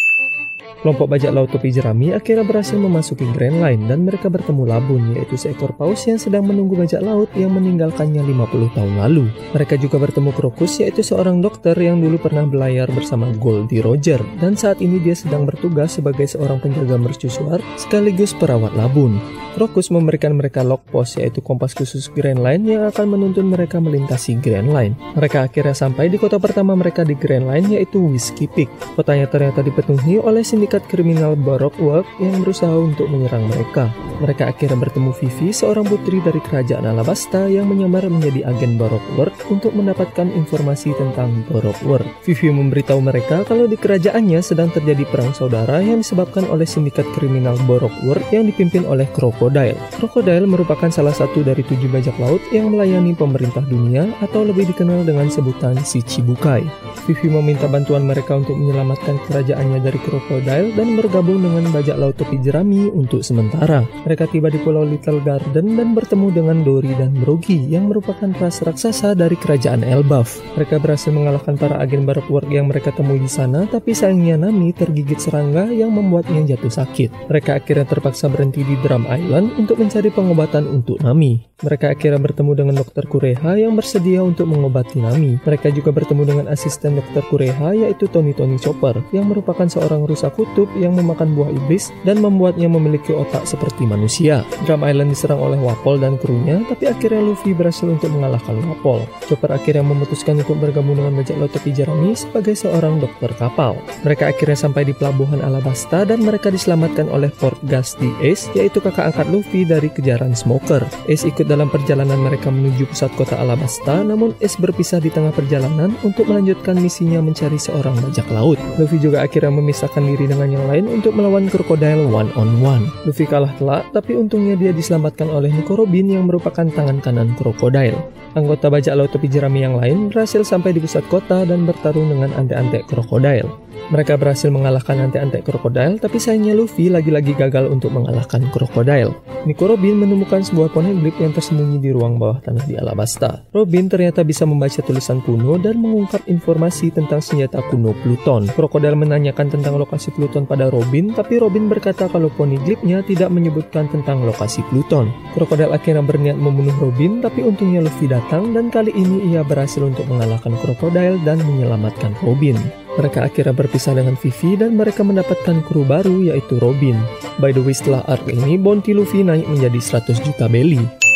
Kelompok 0.77 1.09
bajak 1.09 1.33
laut 1.33 1.49
topi 1.49 1.73
jerami 1.73 2.13
akhirnya 2.13 2.45
berhasil 2.45 2.77
memasuki 2.77 3.25
Grand 3.33 3.57
Line 3.57 3.89
dan 3.89 4.05
mereka 4.05 4.29
bertemu 4.29 4.61
Labun, 4.69 5.17
yaitu 5.17 5.33
seekor 5.33 5.73
paus 5.73 6.05
yang 6.05 6.21
sedang 6.21 6.45
menunggu 6.45 6.77
bajak 6.77 7.01
laut 7.01 7.33
yang 7.33 7.49
meninggalkannya 7.57 8.21
50 8.21 8.77
tahun 8.77 8.93
lalu. 9.01 9.25
Mereka 9.57 9.81
juga 9.81 9.97
bertemu 9.97 10.29
Krokus, 10.37 10.77
yaitu 10.77 11.01
seorang 11.01 11.41
dokter 11.41 11.73
yang 11.73 11.97
dulu 11.97 12.21
pernah 12.21 12.45
belayar 12.45 12.85
bersama 12.93 13.25
Goldie 13.41 13.81
Roger, 13.81 14.21
dan 14.37 14.53
saat 14.53 14.77
ini 14.77 15.01
dia 15.01 15.17
sedang 15.17 15.49
bertugas 15.49 15.97
sebagai 15.97 16.29
seorang 16.29 16.61
penjaga 16.61 16.93
mercusuar 17.01 17.57
sekaligus 17.81 18.37
perawat 18.37 18.77
Labun. 18.77 19.17
Krokus 19.57 19.89
memberikan 19.89 20.37
mereka 20.37 20.61
lock 20.61 20.85
post 20.93 21.17
yaitu 21.17 21.41
kompas 21.41 21.73
khusus 21.73 22.13
Grand 22.13 22.37
Line 22.37 22.77
yang 22.77 22.85
akan 22.93 23.09
menuntun 23.09 23.49
mereka 23.49 23.81
melintasi 23.81 24.37
Grand 24.37 24.69
Line. 24.69 24.93
Mereka 25.17 25.49
akhirnya 25.49 25.73
sampai 25.73 26.13
di 26.13 26.21
kota 26.21 26.37
pertama 26.37 26.77
mereka 26.77 27.01
di 27.01 27.17
Grand 27.17 27.49
Line 27.49 27.73
yaitu 27.73 27.97
Whiskey 27.97 28.45
Peak. 28.45 28.69
Kotanya 28.93 29.25
ternyata 29.25 29.65
dipenuhi 29.65 30.21
oleh 30.21 30.45
sindikat 30.45 30.85
kriminal 30.85 31.33
Baroque 31.33 31.81
yang 32.21 32.37
berusaha 32.45 32.69
untuk 32.69 33.09
menyerang 33.09 33.49
mereka. 33.49 33.89
Mereka 34.21 34.45
akhirnya 34.45 34.77
bertemu 34.77 35.09
Vivi, 35.17 35.49
seorang 35.49 35.89
putri 35.89 36.21
dari 36.21 36.37
kerajaan 36.37 36.85
Alabasta 36.85 37.49
yang 37.49 37.65
menyamar 37.65 38.05
menjadi 38.13 38.53
agen 38.53 38.77
Baroque 38.77 39.09
Work 39.17 39.49
untuk 39.49 39.73
mendapatkan 39.73 40.29
informasi 40.37 40.93
tentang 40.93 41.41
Baroque 41.49 41.81
Work. 41.81 42.05
Vivi 42.21 42.53
memberitahu 42.53 43.01
mereka 43.01 43.41
kalau 43.41 43.65
di 43.65 43.73
kerajaannya 43.73 44.37
sedang 44.45 44.69
terjadi 44.69 45.01
perang 45.09 45.33
saudara 45.33 45.81
yang 45.81 46.05
disebabkan 46.05 46.45
oleh 46.45 46.69
sindikat 46.69 47.09
kriminal 47.17 47.57
Baroque 47.65 47.97
Work 48.05 48.29
yang 48.29 48.45
dipimpin 48.45 48.85
oleh 48.85 49.09
Kroko 49.09 49.46
Crocodile. 49.47 49.79
Crocodile 49.95 50.43
merupakan 50.43 50.91
salah 50.91 51.15
satu 51.15 51.39
dari 51.39 51.63
tujuh 51.63 51.87
bajak 51.87 52.19
laut 52.19 52.43
yang 52.51 52.67
melayani 52.67 53.15
pemerintah 53.15 53.63
dunia 53.63 54.11
atau 54.19 54.43
lebih 54.43 54.67
dikenal 54.67 55.07
dengan 55.07 55.31
sebutan 55.31 55.79
Shichibukai. 55.87 56.67
Vivi 57.07 57.31
meminta 57.31 57.63
bantuan 57.71 58.03
mereka 58.03 58.35
untuk 58.35 58.59
menyelamatkan 58.59 59.15
kerajaannya 59.23 59.79
dari 59.79 59.95
Crocodile 60.03 60.75
dan 60.75 60.99
bergabung 60.99 61.39
dengan 61.39 61.63
bajak 61.71 61.95
laut 61.95 62.19
topi 62.19 62.43
jerami 62.43 62.91
untuk 62.91 63.23
sementara. 63.23 63.87
Mereka 64.03 64.27
tiba 64.35 64.51
di 64.51 64.59
Pulau 64.59 64.83
Little 64.83 65.23
Garden 65.23 65.79
dan 65.79 65.95
bertemu 65.95 66.27
dengan 66.35 66.57
Dory 66.67 66.91
dan 66.99 67.15
Brogy 67.15 67.71
yang 67.71 67.87
merupakan 67.87 68.27
ras 68.43 68.59
raksasa 68.59 69.15
dari 69.15 69.39
kerajaan 69.39 69.87
Elbaf. 69.87 70.43
Mereka 70.59 70.83
berhasil 70.83 71.15
mengalahkan 71.15 71.55
para 71.55 71.79
agen 71.79 72.03
Baroque 72.03 72.51
yang 72.51 72.67
mereka 72.67 72.91
temui 72.91 73.23
di 73.23 73.31
sana, 73.31 73.63
tapi 73.63 73.95
sayangnya 73.95 74.35
Nami 74.35 74.75
tergigit 74.75 75.23
serangga 75.23 75.71
yang 75.71 75.95
membuatnya 75.95 76.43
jatuh 76.43 76.83
sakit. 76.83 77.31
Mereka 77.31 77.63
akhirnya 77.63 77.87
terpaksa 77.87 78.27
berhenti 78.27 78.67
di 78.67 78.75
Drum 78.83 79.07
Island 79.07 79.36
untuk 79.45 79.77
mencari 79.77 80.09
pengobatan 80.09 80.65
untuk 80.65 80.97
Nami. 81.05 81.45
Mereka 81.57 81.97
akhirnya 81.97 82.21
bertemu 82.21 82.51
dengan 82.53 82.75
dokter 82.77 83.09
Kureha 83.09 83.57
yang 83.57 83.73
bersedia 83.73 84.21
untuk 84.21 84.45
mengobati 84.45 85.01
Nami. 85.01 85.41
Mereka 85.41 85.73
juga 85.73 85.89
bertemu 85.89 86.21
dengan 86.21 86.45
asisten 86.53 87.01
dokter 87.01 87.25
Kureha 87.25 87.73
yaitu 87.73 88.05
Tony 88.05 88.29
Tony 88.37 88.61
Chopper 88.61 89.01
yang 89.09 89.25
merupakan 89.25 89.65
seorang 89.65 90.05
rusa 90.05 90.29
kutub 90.29 90.69
yang 90.77 90.93
memakan 90.93 91.33
buah 91.33 91.49
iblis 91.49 91.89
dan 92.05 92.21
membuatnya 92.21 92.69
memiliki 92.69 93.09
otak 93.09 93.49
seperti 93.49 93.89
manusia. 93.89 94.45
Drum 94.69 94.85
Island 94.85 95.17
diserang 95.17 95.41
oleh 95.41 95.57
Wapol 95.57 95.97
dan 95.97 96.21
krunya, 96.21 96.61
tapi 96.69 96.93
akhirnya 96.93 97.25
Luffy 97.25 97.57
berhasil 97.57 97.89
untuk 97.89 98.13
mengalahkan 98.13 98.61
Wapol. 98.61 99.01
Chopper 99.25 99.49
akhirnya 99.49 99.81
memutuskan 99.81 100.37
untuk 100.37 100.61
bergabung 100.61 100.93
dengan 100.93 101.17
bajak 101.17 101.41
laut 101.41 101.49
tepi 101.57 101.73
jerami 101.73 102.13
sebagai 102.13 102.53
seorang 102.53 103.01
dokter 103.01 103.33
kapal. 103.33 103.73
Mereka 104.05 104.29
akhirnya 104.29 104.61
sampai 104.61 104.85
di 104.85 104.93
pelabuhan 104.93 105.41
Alabasta 105.41 106.05
dan 106.05 106.21
mereka 106.21 106.53
diselamatkan 106.53 107.09
oleh 107.09 107.33
Port 107.33 107.57
Gusty 107.65 108.13
Ace 108.21 108.45
yaitu 108.53 108.77
kakak 108.77 109.09
angkat 109.09 109.16
Luffy 109.25 109.65
dari 109.65 109.89
kejaran 109.89 110.37
Smoker. 110.37 110.85
Ace 111.09 111.25
ikut 111.25 111.49
dalam 111.49 111.73
perjalanan 111.73 112.21
mereka 112.21 112.53
menuju 112.53 112.85
pusat 112.93 113.09
kota 113.17 113.41
Alabasta, 113.41 114.05
namun 114.05 114.37
Ace 114.37 114.61
berpisah 114.61 115.01
di 115.01 115.09
tengah 115.09 115.33
perjalanan 115.33 115.97
untuk 116.05 116.29
melanjutkan 116.29 116.77
misinya 116.77 117.17
mencari 117.17 117.57
seorang 117.57 117.97
bajak 118.05 118.29
laut. 118.29 118.61
Luffy 118.77 119.01
juga 119.01 119.25
akhirnya 119.25 119.49
memisahkan 119.49 120.05
diri 120.05 120.29
dengan 120.29 120.53
yang 120.53 120.69
lain 120.69 120.85
untuk 121.01 121.17
melawan 121.17 121.49
Crocodile 121.49 122.05
one 122.05 122.29
on 122.37 122.61
one. 122.61 122.85
Luffy 123.09 123.25
kalah 123.25 123.49
telak, 123.57 123.89
tapi 123.95 124.13
untungnya 124.13 124.53
dia 124.53 124.69
diselamatkan 124.69 125.31
oleh 125.33 125.49
Nico 125.49 125.73
Robin 125.73 126.05
yang 126.05 126.29
merupakan 126.29 126.69
tangan 126.69 127.01
kanan 127.01 127.33
Crocodile. 127.33 127.97
Anggota 128.37 128.69
bajak 128.69 128.93
laut 128.93 129.09
topi 129.09 129.31
jerami 129.31 129.65
yang 129.65 129.81
lain 129.81 130.13
berhasil 130.13 130.45
sampai 130.45 130.75
di 130.75 130.83
pusat 130.83 131.01
kota 131.09 131.41
dan 131.47 131.65
bertarung 131.65 132.11
dengan 132.11 132.29
ante-ante 132.37 132.85
Crocodile. 132.85 133.49
Mereka 133.87 134.19
berhasil 134.19 134.51
mengalahkan 134.51 134.99
ante-ante 134.99 135.39
Crocodile, 135.47 135.95
tapi 135.95 136.19
sayangnya 136.19 136.51
Luffy 136.59 136.91
lagi-lagi 136.91 137.31
gagal 137.31 137.71
untuk 137.71 137.95
mengalahkan 137.95 138.43
Crocodile. 138.51 139.06
Krokodil. 139.07 139.45
Nico 139.47 139.63
Robin 139.63 139.95
menemukan 139.95 140.43
sebuah 140.43 140.75
poneglyph 140.75 141.19
yang 141.23 141.31
tersembunyi 141.31 141.79
di 141.79 141.89
ruang 141.95 142.19
bawah 142.19 142.43
tanah 142.43 142.67
di 142.67 142.75
Alabasta. 142.75 143.47
Robin 143.55 143.87
ternyata 143.87 144.27
bisa 144.27 144.43
membaca 144.43 144.83
tulisan 144.83 145.23
kuno 145.23 145.55
dan 145.55 145.79
mengungkap 145.79 146.27
informasi 146.27 146.91
tentang 146.91 147.23
senjata 147.23 147.63
kuno 147.71 147.95
Pluton. 148.03 148.51
Krokodil 148.51 148.99
menanyakan 148.99 149.47
tentang 149.47 149.79
lokasi 149.79 150.11
Pluton 150.11 150.43
pada 150.43 150.67
Robin, 150.67 151.15
tapi 151.15 151.39
Robin 151.39 151.71
berkata 151.71 152.11
kalau 152.11 152.27
poneglyphnya 152.35 153.07
tidak 153.07 153.31
menyebutkan 153.31 153.87
tentang 153.87 154.27
lokasi 154.27 154.59
Pluton. 154.67 155.07
Krokodil 155.31 155.71
akhirnya 155.71 156.03
berniat 156.03 156.35
membunuh 156.35 156.75
Robin, 156.83 157.23
tapi 157.23 157.47
untungnya 157.47 157.79
Luffy 157.79 158.11
datang 158.11 158.51
dan 158.51 158.67
kali 158.67 158.91
ini 158.91 159.31
ia 159.31 159.47
berhasil 159.47 159.79
untuk 159.79 160.03
mengalahkan 160.11 160.51
Krokodil 160.59 161.15
dan 161.23 161.39
menyelamatkan 161.47 162.11
Robin. 162.19 162.59
Mereka 162.97 163.29
akhirnya 163.29 163.53
berpisah 163.53 163.93
dengan 163.93 164.17
Vivi 164.17 164.57
dan 164.57 164.73
mereka 164.73 165.05
mendapatkan 165.05 165.61
kru 165.61 165.85
baru 165.85 166.25
yaitu 166.25 166.57
Robin. 166.57 166.97
By 167.37 167.53
the 167.53 167.61
way 167.61 167.77
setelah 167.77 168.01
arc 168.09 168.25
ini, 168.25 168.57
bounty 168.57 168.97
Luffy 168.97 169.21
naik 169.21 169.45
menjadi 169.45 169.77
100 169.77 170.25
juta 170.25 170.49
belly. 170.49 171.06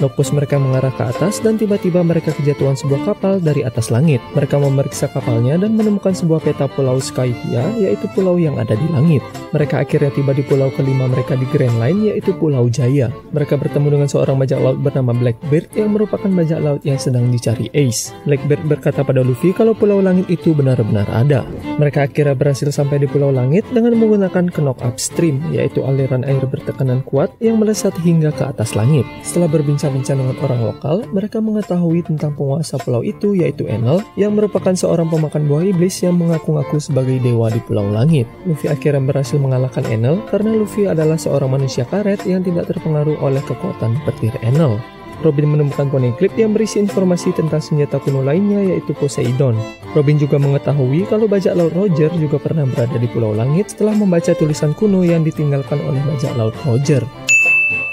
Nokpus 0.00 0.32
mereka 0.32 0.56
mengarah 0.56 0.90
ke 0.96 1.04
atas 1.04 1.44
dan 1.44 1.60
tiba-tiba 1.60 2.00
mereka 2.00 2.32
kejatuhan 2.32 2.72
sebuah 2.72 3.12
kapal 3.12 3.36
dari 3.36 3.60
atas 3.60 3.92
langit. 3.92 4.24
Mereka 4.32 4.56
memeriksa 4.56 5.12
kapalnya 5.12 5.60
dan 5.60 5.76
menemukan 5.76 6.16
sebuah 6.16 6.40
peta 6.40 6.64
pulau 6.72 6.96
Skypia, 6.96 7.76
yaitu 7.76 8.08
pulau 8.16 8.40
yang 8.40 8.56
ada 8.56 8.72
di 8.72 8.88
langit. 8.88 9.20
Mereka 9.52 9.84
akhirnya 9.84 10.08
tiba 10.16 10.32
di 10.32 10.40
pulau 10.40 10.72
kelima 10.72 11.04
mereka 11.04 11.36
di 11.36 11.44
Grand 11.52 11.76
Line, 11.76 12.12
yaitu 12.12 12.32
Pulau 12.32 12.72
Jaya. 12.72 13.12
Mereka 13.36 13.60
bertemu 13.60 14.00
dengan 14.00 14.08
seorang 14.08 14.40
bajak 14.40 14.56
laut 14.56 14.78
bernama 14.80 15.12
Blackbeard 15.12 15.68
yang 15.76 15.92
merupakan 15.92 16.30
bajak 16.32 16.60
laut 16.64 16.80
yang 16.80 16.96
sedang 16.96 17.28
dicari 17.28 17.68
Ace. 17.76 18.16
Blackbeard 18.24 18.64
berkata 18.64 19.04
pada 19.04 19.20
Luffy 19.20 19.52
kalau 19.52 19.76
pulau 19.76 20.00
langit 20.00 20.32
itu 20.32 20.56
benar-benar 20.56 21.04
ada. 21.12 21.44
Mereka 21.76 22.08
akhirnya 22.08 22.32
berhasil 22.32 22.72
sampai 22.72 23.04
di 23.04 23.06
pulau 23.10 23.28
langit 23.28 23.68
dengan 23.68 23.92
menggunakan 24.00 24.48
knock 24.48 24.80
upstream, 24.80 25.44
yaitu 25.52 25.84
aliran 25.84 26.24
air 26.24 26.40
bertekanan 26.48 27.04
kuat 27.04 27.28
yang 27.44 27.60
melesat 27.60 27.92
hingga 28.00 28.32
ke 28.32 28.48
atas 28.48 28.72
langit. 28.72 29.04
Setelah 29.20 29.52
berbincang 29.52 29.89
berbincang 29.90 30.22
dengan 30.22 30.38
orang 30.38 30.60
lokal, 30.70 30.96
mereka 31.10 31.42
mengetahui 31.42 32.06
tentang 32.06 32.30
penguasa 32.38 32.78
pulau 32.78 33.02
itu 33.02 33.34
yaitu 33.34 33.66
Enel 33.66 34.06
yang 34.14 34.38
merupakan 34.38 34.70
seorang 34.70 35.10
pemakan 35.10 35.50
buah 35.50 35.66
iblis 35.66 35.98
yang 36.06 36.14
mengaku-ngaku 36.14 36.78
sebagai 36.78 37.18
dewa 37.18 37.50
di 37.50 37.58
Pulau 37.58 37.90
Langit. 37.90 38.30
Luffy 38.46 38.70
akhirnya 38.70 39.02
berhasil 39.02 39.34
mengalahkan 39.42 39.82
Enel 39.90 40.22
karena 40.30 40.54
Luffy 40.54 40.86
adalah 40.86 41.18
seorang 41.18 41.50
manusia 41.50 41.82
karet 41.82 42.22
yang 42.22 42.46
tidak 42.46 42.70
terpengaruh 42.70 43.18
oleh 43.18 43.42
kekuatan 43.42 43.98
petir 44.06 44.30
Enel. 44.46 44.78
Robin 45.20 45.52
menemukan 45.52 45.92
poneglyph 45.92 46.32
yang 46.40 46.56
berisi 46.56 46.80
informasi 46.80 47.36
tentang 47.36 47.60
senjata 47.60 48.00
kuno 48.00 48.24
lainnya 48.24 48.72
yaitu 48.72 48.96
Poseidon. 48.96 49.52
Robin 49.92 50.16
juga 50.16 50.40
mengetahui 50.40 51.04
kalau 51.12 51.28
bajak 51.28 51.52
laut 51.58 51.76
Roger 51.76 52.08
juga 52.16 52.40
pernah 52.40 52.64
berada 52.64 52.96
di 52.96 53.04
Pulau 53.04 53.36
Langit 53.36 53.76
setelah 53.76 53.92
membaca 53.92 54.32
tulisan 54.32 54.72
kuno 54.72 55.04
yang 55.04 55.20
ditinggalkan 55.20 55.76
oleh 55.84 56.00
bajak 56.08 56.32
laut 56.40 56.56
Roger. 56.64 57.04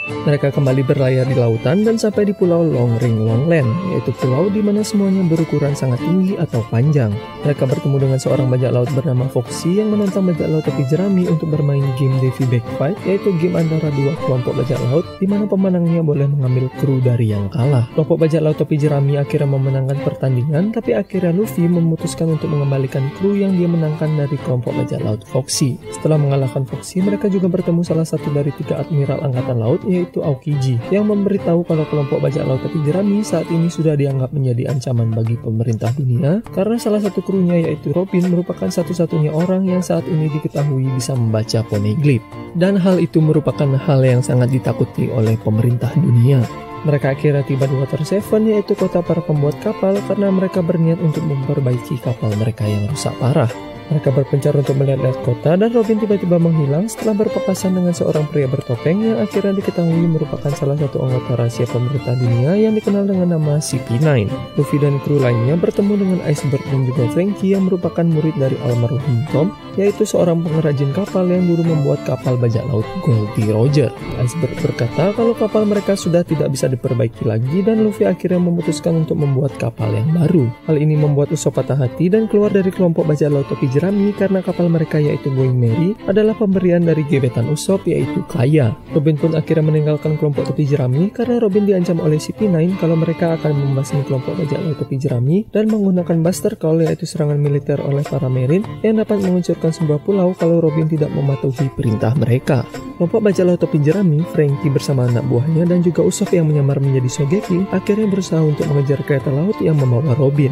Mereka 0.07 0.55
kembali 0.55 0.83
berlayar 0.87 1.27
di 1.27 1.35
lautan 1.35 1.83
dan 1.83 1.99
sampai 1.99 2.27
di 2.27 2.33
pulau 2.35 2.63
Long 2.63 2.95
Ring 2.99 3.27
Long 3.27 3.47
Land, 3.47 3.67
yaitu 3.91 4.11
pulau 4.15 4.47
di 4.47 4.63
mana 4.63 4.83
semuanya 4.83 5.23
berukuran 5.27 5.75
sangat 5.75 5.99
tinggi 6.03 6.35
atau 6.35 6.63
panjang. 6.67 7.15
Mereka 7.47 7.63
bertemu 7.63 7.95
dengan 8.07 8.19
seorang 8.19 8.47
bajak 8.51 8.71
laut 8.75 8.91
bernama 8.91 9.27
Foxy 9.31 9.79
yang 9.79 9.91
menantang 9.91 10.27
bajak 10.27 10.47
laut 10.51 10.67
tepi 10.67 10.83
jerami 10.87 11.27
untuk 11.31 11.51
bermain 11.51 11.83
game 11.95 12.15
Davy 12.19 12.43
Backfight, 12.47 12.99
yaitu 13.07 13.31
game 13.39 13.55
antara 13.55 13.87
dua 13.95 14.15
kelompok 14.23 14.59
bajak 14.59 14.79
laut 14.91 15.07
di 15.19 15.27
mana 15.31 15.47
pemenangnya 15.47 16.03
boleh 16.03 16.27
mengambil 16.27 16.67
kru 16.79 16.99
dari 16.99 17.31
yang 17.31 17.47
kalah. 17.51 17.87
Kelompok 17.95 18.27
bajak 18.27 18.43
laut 18.43 18.59
tepi 18.59 18.75
jerami 18.79 19.19
akhirnya 19.19 19.47
memenangkan 19.47 19.99
pertandingan, 20.03 20.75
tapi 20.75 20.95
akhirnya 20.95 21.31
Luffy 21.35 21.67
memutuskan 21.67 22.35
untuk 22.35 22.51
mengembalikan 22.51 23.07
kru 23.19 23.35
yang 23.35 23.55
dia 23.55 23.67
menangkan 23.67 24.11
dari 24.15 24.35
kelompok 24.43 24.71
bajak 24.75 24.99
laut 25.03 25.23
Foxy. 25.27 25.79
Setelah 25.91 26.15
mengalahkan 26.19 26.63
Foxy, 26.63 27.03
mereka 27.03 27.27
juga 27.27 27.47
bertemu 27.51 27.81
salah 27.83 28.03
satu 28.03 28.27
dari 28.31 28.53
tiga 28.55 28.83
admiral 28.83 29.23
angkatan 29.23 29.57
laut, 29.57 29.81
yaitu 29.83 29.96
Aokiji, 30.05 30.77
yang 30.93 31.09
memberitahu 31.09 31.65
kalau 31.65 31.87
kelompok 31.89 32.21
bajak 32.21 32.45
laut 32.45 32.61
tepi 32.61 32.83
jerami 32.85 33.23
saat 33.23 33.49
ini 33.49 33.71
sudah 33.71 33.97
dianggap 33.97 34.35
menjadi 34.35 34.69
ancaman 34.69 35.09
bagi 35.15 35.39
pemerintah 35.39 35.89
dunia 35.95 36.45
karena 36.53 36.77
salah 36.77 37.01
satu 37.01 37.23
krunya 37.23 37.57
yaitu 37.57 37.89
Robin 37.95 38.27
merupakan 38.29 38.67
satu-satunya 38.67 39.31
orang 39.31 39.65
yang 39.65 39.79
saat 39.79 40.03
ini 40.05 40.27
diketahui 40.29 40.91
bisa 40.93 41.15
membaca 41.15 41.63
poneglyph. 41.65 42.25
Dan 42.57 42.75
hal 42.75 42.99
itu 42.99 43.23
merupakan 43.23 43.69
hal 43.79 44.03
yang 44.03 44.19
sangat 44.19 44.51
ditakuti 44.51 45.07
oleh 45.09 45.39
pemerintah 45.39 45.93
dunia. 45.95 46.43
Mereka 46.85 47.17
akhirnya 47.17 47.41
tiba 47.41 47.65
di 47.65 47.73
Water 47.73 48.05
Seven 48.05 48.49
yaitu 48.49 48.77
kota 48.77 49.01
para 49.01 49.23
pembuat 49.23 49.57
kapal 49.63 49.97
karena 50.05 50.29
mereka 50.29 50.61
berniat 50.61 51.01
untuk 51.01 51.25
memperbaiki 51.25 51.97
kapal 52.03 52.29
mereka 52.37 52.67
yang 52.67 52.85
rusak 52.89 53.13
parah. 53.17 53.49
Mereka 53.87 54.11
berpencar 54.11 54.51
untuk 54.51 54.75
melihat-lihat 54.75 55.23
kota 55.23 55.55
dan 55.55 55.71
Robin 55.71 55.95
tiba-tiba 55.95 56.35
menghilang 56.35 56.91
setelah 56.91 57.23
berpapasan 57.23 57.71
dengan 57.71 57.95
seorang 57.95 58.27
pria 58.27 58.43
bertopeng 58.43 58.99
yang 58.99 59.17
akhirnya 59.23 59.55
diketahui 59.55 60.11
merupakan 60.11 60.51
salah 60.51 60.75
satu 60.75 61.07
anggota 61.07 61.39
rahasia 61.39 61.63
pemerintah 61.71 62.19
dunia 62.19 62.59
yang 62.59 62.75
dikenal 62.75 63.07
dengan 63.07 63.39
nama 63.39 63.63
CP9. 63.63 64.27
Luffy 64.59 64.77
dan 64.83 64.99
kru 65.07 65.23
lainnya 65.23 65.55
bertemu 65.55 65.93
dengan 65.95 66.19
Iceberg 66.27 66.63
dan 66.67 66.83
juga 66.83 67.03
Frankie 67.15 67.55
yang 67.55 67.63
merupakan 67.71 68.03
murid 68.03 68.35
dari 68.35 68.59
almarhum 68.67 69.23
Tom, 69.31 69.55
yaitu 69.79 70.03
seorang 70.03 70.43
pengrajin 70.43 70.91
kapal 70.91 71.23
yang 71.31 71.47
dulu 71.47 71.63
membuat 71.63 72.03
kapal 72.03 72.35
bajak 72.35 72.67
laut 72.67 72.83
Goldie 73.07 73.55
Roger. 73.55 73.87
Iceberg 74.19 74.57
berkata 74.59 75.15
kalau 75.15 75.31
kapal 75.31 75.63
mereka 75.63 75.95
sudah 75.95 76.27
tidak 76.27 76.51
bisa 76.51 76.67
diperbaiki 76.67 77.23
lagi 77.23 77.63
dan 77.63 77.87
Luffy 77.87 78.03
akhirnya 78.03 78.43
memutuskan 78.43 79.07
untuk 79.07 79.15
membuat 79.15 79.55
kapal 79.55 79.95
yang 79.95 80.11
baru. 80.11 80.51
Hal 80.67 80.75
ini 80.75 80.99
membuat 80.99 81.31
Usopp 81.31 81.55
patah 81.55 81.79
hati 81.79 82.11
dan 82.11 82.27
keluar 82.27 82.51
dari 82.51 82.67
kelompok 82.67 83.07
bajak 83.07 83.31
laut 83.31 83.47
topi 83.47 83.76
jerami 83.77 84.09
karena 84.17 84.41
kapal 84.41 84.65
mereka 84.73 84.97
yaitu 84.97 85.29
Going 85.29 85.53
Merry 85.53 85.93
adalah 86.09 86.33
pemberian 86.33 86.81
dari 86.81 87.05
gebetan 87.05 87.45
Usopp 87.53 87.85
yaitu 87.85 88.25
Kaya. 88.25 88.73
Robin 88.97 89.13
pun 89.13 89.37
akhirnya 89.37 89.69
meninggalkan 89.69 90.17
kelompok 90.17 90.49
tepi 90.49 90.65
jerami 90.65 91.13
karena 91.13 91.37
Robin 91.37 91.69
diancam 91.69 92.01
oleh 92.01 92.17
CP9 92.17 92.81
kalau 92.81 92.97
mereka 92.97 93.37
akan 93.37 93.53
membasmi 93.53 94.01
kelompok 94.09 94.33
bajak 94.33 94.57
laut 94.57 94.81
tepi 94.81 94.97
jerami 94.97 95.45
dan 95.53 95.69
menggunakan 95.69 96.17
Buster 96.25 96.57
Call 96.57 96.81
yaitu 96.81 97.05
serangan 97.05 97.37
militer 97.37 97.77
oleh 97.77 98.01
para 98.01 98.25
Marine 98.25 98.65
yang 98.81 98.97
dapat 98.97 99.21
menguncurkan 99.21 99.69
sebuah 99.69 100.01
pulau 100.01 100.33
kalau 100.33 100.57
Robin 100.57 100.89
tidak 100.89 101.13
mematuhi 101.13 101.69
perintah 101.77 102.17
mereka. 102.17 102.65
Kelompok 102.97 103.29
bajak 103.29 103.45
laut 103.45 103.61
tepi 103.61 103.77
jerami, 103.77 104.25
Frankie 104.33 104.73
bersama 104.73 105.05
anak 105.05 105.21
buahnya 105.29 105.69
dan 105.69 105.85
juga 105.85 106.01
Usopp 106.01 106.33
yang 106.33 106.49
menyamar 106.49 106.81
menjadi 106.81 107.05
Sogeki 107.05 107.69
akhirnya 107.69 108.09
berusaha 108.09 108.41
untuk 108.41 108.65
mengejar 108.73 109.05
kereta 109.05 109.29
laut 109.29 109.53
yang 109.61 109.77
membawa 109.77 110.17
Robin. 110.17 110.49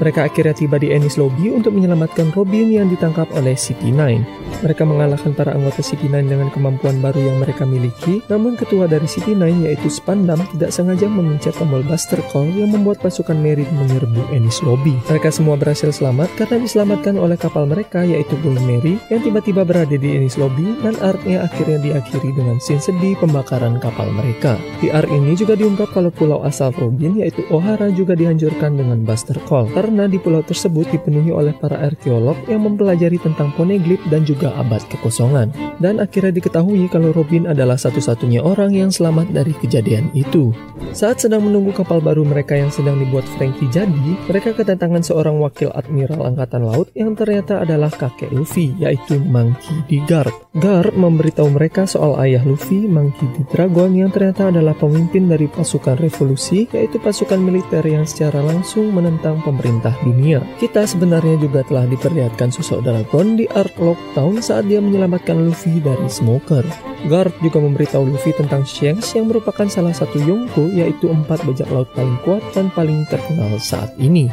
Mereka 0.00 0.26
akhirnya 0.26 0.54
tiba 0.56 0.76
di 0.80 0.90
Ennis 0.90 1.20
Lobby 1.20 1.52
untuk 1.52 1.76
menyelamatkan 1.76 2.32
Robin 2.32 2.53
yang 2.54 2.86
ditangkap 2.92 3.26
oleh 3.34 3.58
CP9. 3.58 4.22
Mereka 4.62 4.86
mengalahkan 4.86 5.34
para 5.34 5.52
anggota 5.52 5.82
CP9 5.82 6.30
dengan 6.30 6.48
kemampuan 6.54 7.02
baru 7.02 7.18
yang 7.18 7.42
mereka 7.42 7.66
miliki, 7.66 8.22
namun 8.30 8.54
ketua 8.54 8.86
dari 8.86 9.04
CP9 9.04 9.66
yaitu 9.66 9.90
Spandam 9.90 10.38
tidak 10.54 10.70
sengaja 10.70 11.10
memencet 11.10 11.56
tombol 11.58 11.82
Buster 11.82 12.22
Call 12.30 12.54
yang 12.54 12.70
membuat 12.70 13.02
pasukan 13.02 13.34
Merit 13.34 13.66
menyerbu 13.74 14.30
Ennis 14.30 14.62
Lobby. 14.62 14.94
Mereka 15.10 15.34
semua 15.34 15.58
berhasil 15.58 15.90
selamat 15.90 16.30
karena 16.38 16.62
diselamatkan 16.62 17.18
oleh 17.18 17.34
kapal 17.34 17.66
mereka 17.66 18.06
yaitu 18.06 18.38
Bull 18.40 18.56
Mary 18.62 18.96
yang 19.10 19.20
tiba-tiba 19.24 19.66
berada 19.66 19.96
di 19.96 20.08
Ennis 20.14 20.38
Lobby 20.38 20.78
dan 20.84 20.94
arc-nya 21.02 21.42
akhirnya 21.42 21.82
diakhiri 21.82 22.30
dengan 22.36 22.62
scene 22.62 22.80
sedih 22.80 23.18
pembakaran 23.18 23.82
kapal 23.82 24.06
mereka. 24.14 24.60
Di 24.78 24.92
arc 24.94 25.10
ini 25.10 25.34
juga 25.34 25.58
diungkap 25.58 25.90
kalau 25.90 26.14
pulau 26.14 26.44
asal 26.46 26.70
Robin 26.78 27.18
yaitu 27.18 27.42
O'Hara 27.50 27.90
juga 27.90 28.14
dihancurkan 28.14 28.78
dengan 28.78 29.02
Buster 29.02 29.36
Call 29.48 29.72
karena 29.72 30.06
di 30.06 30.20
pulau 30.20 30.44
tersebut 30.44 30.88
dipenuhi 30.92 31.32
oleh 31.32 31.56
para 31.56 31.80
arkeolog 31.80 32.36
yang 32.48 32.66
mempelajari 32.66 33.16
tentang 33.20 33.52
poneglyph 33.54 34.02
dan 34.08 34.26
juga 34.26 34.52
abad 34.58 34.82
kekosongan. 34.90 35.52
Dan 35.78 36.02
akhirnya 36.02 36.34
diketahui 36.34 36.86
kalau 36.90 37.14
Robin 37.14 37.48
adalah 37.50 37.78
satu-satunya 37.78 38.42
orang 38.42 38.74
yang 38.74 38.90
selamat 38.90 39.30
dari 39.30 39.52
kejadian 39.58 40.10
itu. 40.12 40.50
Saat 40.94 41.24
sedang 41.24 41.46
menunggu 41.46 41.74
kapal 41.74 41.98
baru 42.02 42.26
mereka 42.26 42.54
yang 42.54 42.70
sedang 42.70 42.98
dibuat 43.00 43.26
Frankie 43.34 43.70
jadi, 43.70 44.06
mereka 44.26 44.54
kedatangan 44.54 45.02
seorang 45.02 45.38
wakil 45.40 45.70
admiral 45.74 46.26
angkatan 46.26 46.62
laut 46.66 46.90
yang 46.94 47.14
ternyata 47.14 47.62
adalah 47.62 47.90
kakek 47.90 48.30
Luffy, 48.34 48.74
yaitu 48.78 49.18
Monkey 49.18 49.80
D. 49.90 50.02
Guard. 50.06 50.34
Guard 50.54 50.94
memberitahu 50.94 51.50
mereka 51.50 51.86
soal 51.86 52.14
ayah 52.22 52.42
Luffy, 52.46 52.86
Monkey 52.86 53.26
D. 53.34 53.42
Dragon 53.50 53.90
yang 53.90 54.10
ternyata 54.14 54.50
adalah 54.50 54.74
pemimpin 54.74 55.26
dari 55.26 55.50
pasukan 55.50 55.98
revolusi, 55.98 56.66
yaitu 56.70 56.98
pasukan 57.02 57.38
militer 57.42 57.82
yang 57.82 58.06
secara 58.06 58.42
langsung 58.42 58.94
menentang 58.94 59.42
pemerintah 59.42 59.94
dunia. 60.02 60.42
Kita 60.62 60.86
sebenarnya 60.86 61.38
juga 61.38 61.66
telah 61.66 61.86
diperlihatkan 61.90 62.33
sosok 62.34 62.82
Dragon 62.82 63.38
di 63.38 63.46
Ark 63.54 63.78
Lockdown 63.78 64.42
saat 64.42 64.66
dia 64.66 64.82
menyelamatkan 64.82 65.46
Luffy 65.46 65.78
dari 65.78 66.10
Smoker. 66.10 66.66
Guard 67.06 67.32
juga 67.44 67.60
memberitahu 67.60 68.10
Luffy 68.10 68.34
tentang 68.34 68.66
Shanks 68.66 69.14
yang 69.14 69.30
merupakan 69.30 69.68
salah 69.70 69.92
satu 69.92 70.18
Yonko 70.18 70.72
yaitu 70.74 71.08
empat 71.08 71.44
bajak 71.46 71.68
laut 71.70 71.88
paling 71.92 72.18
kuat 72.24 72.42
dan 72.56 72.72
paling 72.72 73.06
terkenal 73.06 73.54
saat 73.60 73.92
ini. 74.00 74.28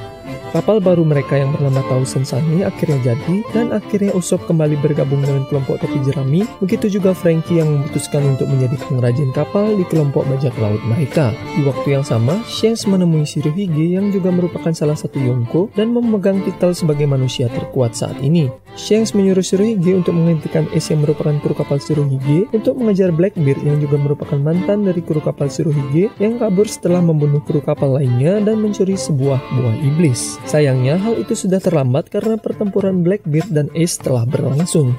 Kapal 0.51 0.83
baru 0.83 1.07
mereka 1.07 1.39
yang 1.39 1.55
bernama 1.55 1.79
Thousand 1.87 2.27
Sunny 2.27 2.67
akhirnya 2.67 3.15
jadi 3.15 3.35
dan 3.55 3.71
akhirnya 3.71 4.11
Usopp 4.11 4.51
kembali 4.51 4.83
bergabung 4.83 5.23
dengan 5.23 5.47
kelompok 5.47 5.79
topi 5.79 5.95
jerami. 6.03 6.43
Begitu 6.59 6.99
juga 6.99 7.15
Frankie 7.15 7.63
yang 7.63 7.71
memutuskan 7.71 8.19
untuk 8.35 8.51
menjadi 8.51 8.75
pengrajin 8.83 9.31
kapal 9.31 9.79
di 9.79 9.87
kelompok 9.87 10.27
bajak 10.27 10.51
laut 10.59 10.83
mereka. 10.83 11.31
Di 11.55 11.63
waktu 11.63 11.95
yang 11.95 12.03
sama, 12.03 12.43
Shanks 12.43 12.83
menemui 12.83 13.23
Shirohige 13.23 13.95
yang 13.95 14.11
juga 14.11 14.27
merupakan 14.27 14.75
salah 14.75 14.99
satu 14.99 15.23
Yonko 15.23 15.71
dan 15.71 15.95
memegang 15.95 16.43
titel 16.43 16.75
sebagai 16.75 17.07
manusia 17.07 17.47
terkuat 17.47 17.95
saat 17.95 18.19
ini. 18.19 18.51
Shanks 18.79 19.11
menyuruh 19.11 19.43
Shirohige 19.43 19.99
untuk 19.99 20.15
menghentikan 20.15 20.65
Ace 20.71 20.95
yang 20.95 21.03
merupakan 21.03 21.35
kru 21.43 21.51
kapal 21.51 21.77
Shirohige 21.77 22.47
untuk 22.55 22.79
mengejar 22.79 23.11
Blackbeard 23.11 23.61
yang 23.67 23.77
juga 23.83 23.99
merupakan 23.99 24.39
mantan 24.39 24.87
dari 24.87 25.03
kru 25.03 25.19
kapal 25.19 25.51
Shirohige 25.51 26.13
yang 26.17 26.39
kabur 26.39 26.65
setelah 26.65 27.03
membunuh 27.03 27.43
kru 27.43 27.59
kapal 27.59 27.99
lainnya 27.99 28.39
dan 28.39 28.63
mencuri 28.63 28.95
sebuah 28.95 29.39
buah 29.39 29.75
iblis. 29.83 30.39
Sayangnya 30.47 30.95
hal 30.95 31.19
itu 31.19 31.35
sudah 31.35 31.59
terlambat 31.59 32.07
karena 32.07 32.39
pertempuran 32.39 33.03
Blackbeard 33.03 33.51
dan 33.51 33.67
Ace 33.75 33.99
telah 33.99 34.23
berlangsung. 34.23 34.95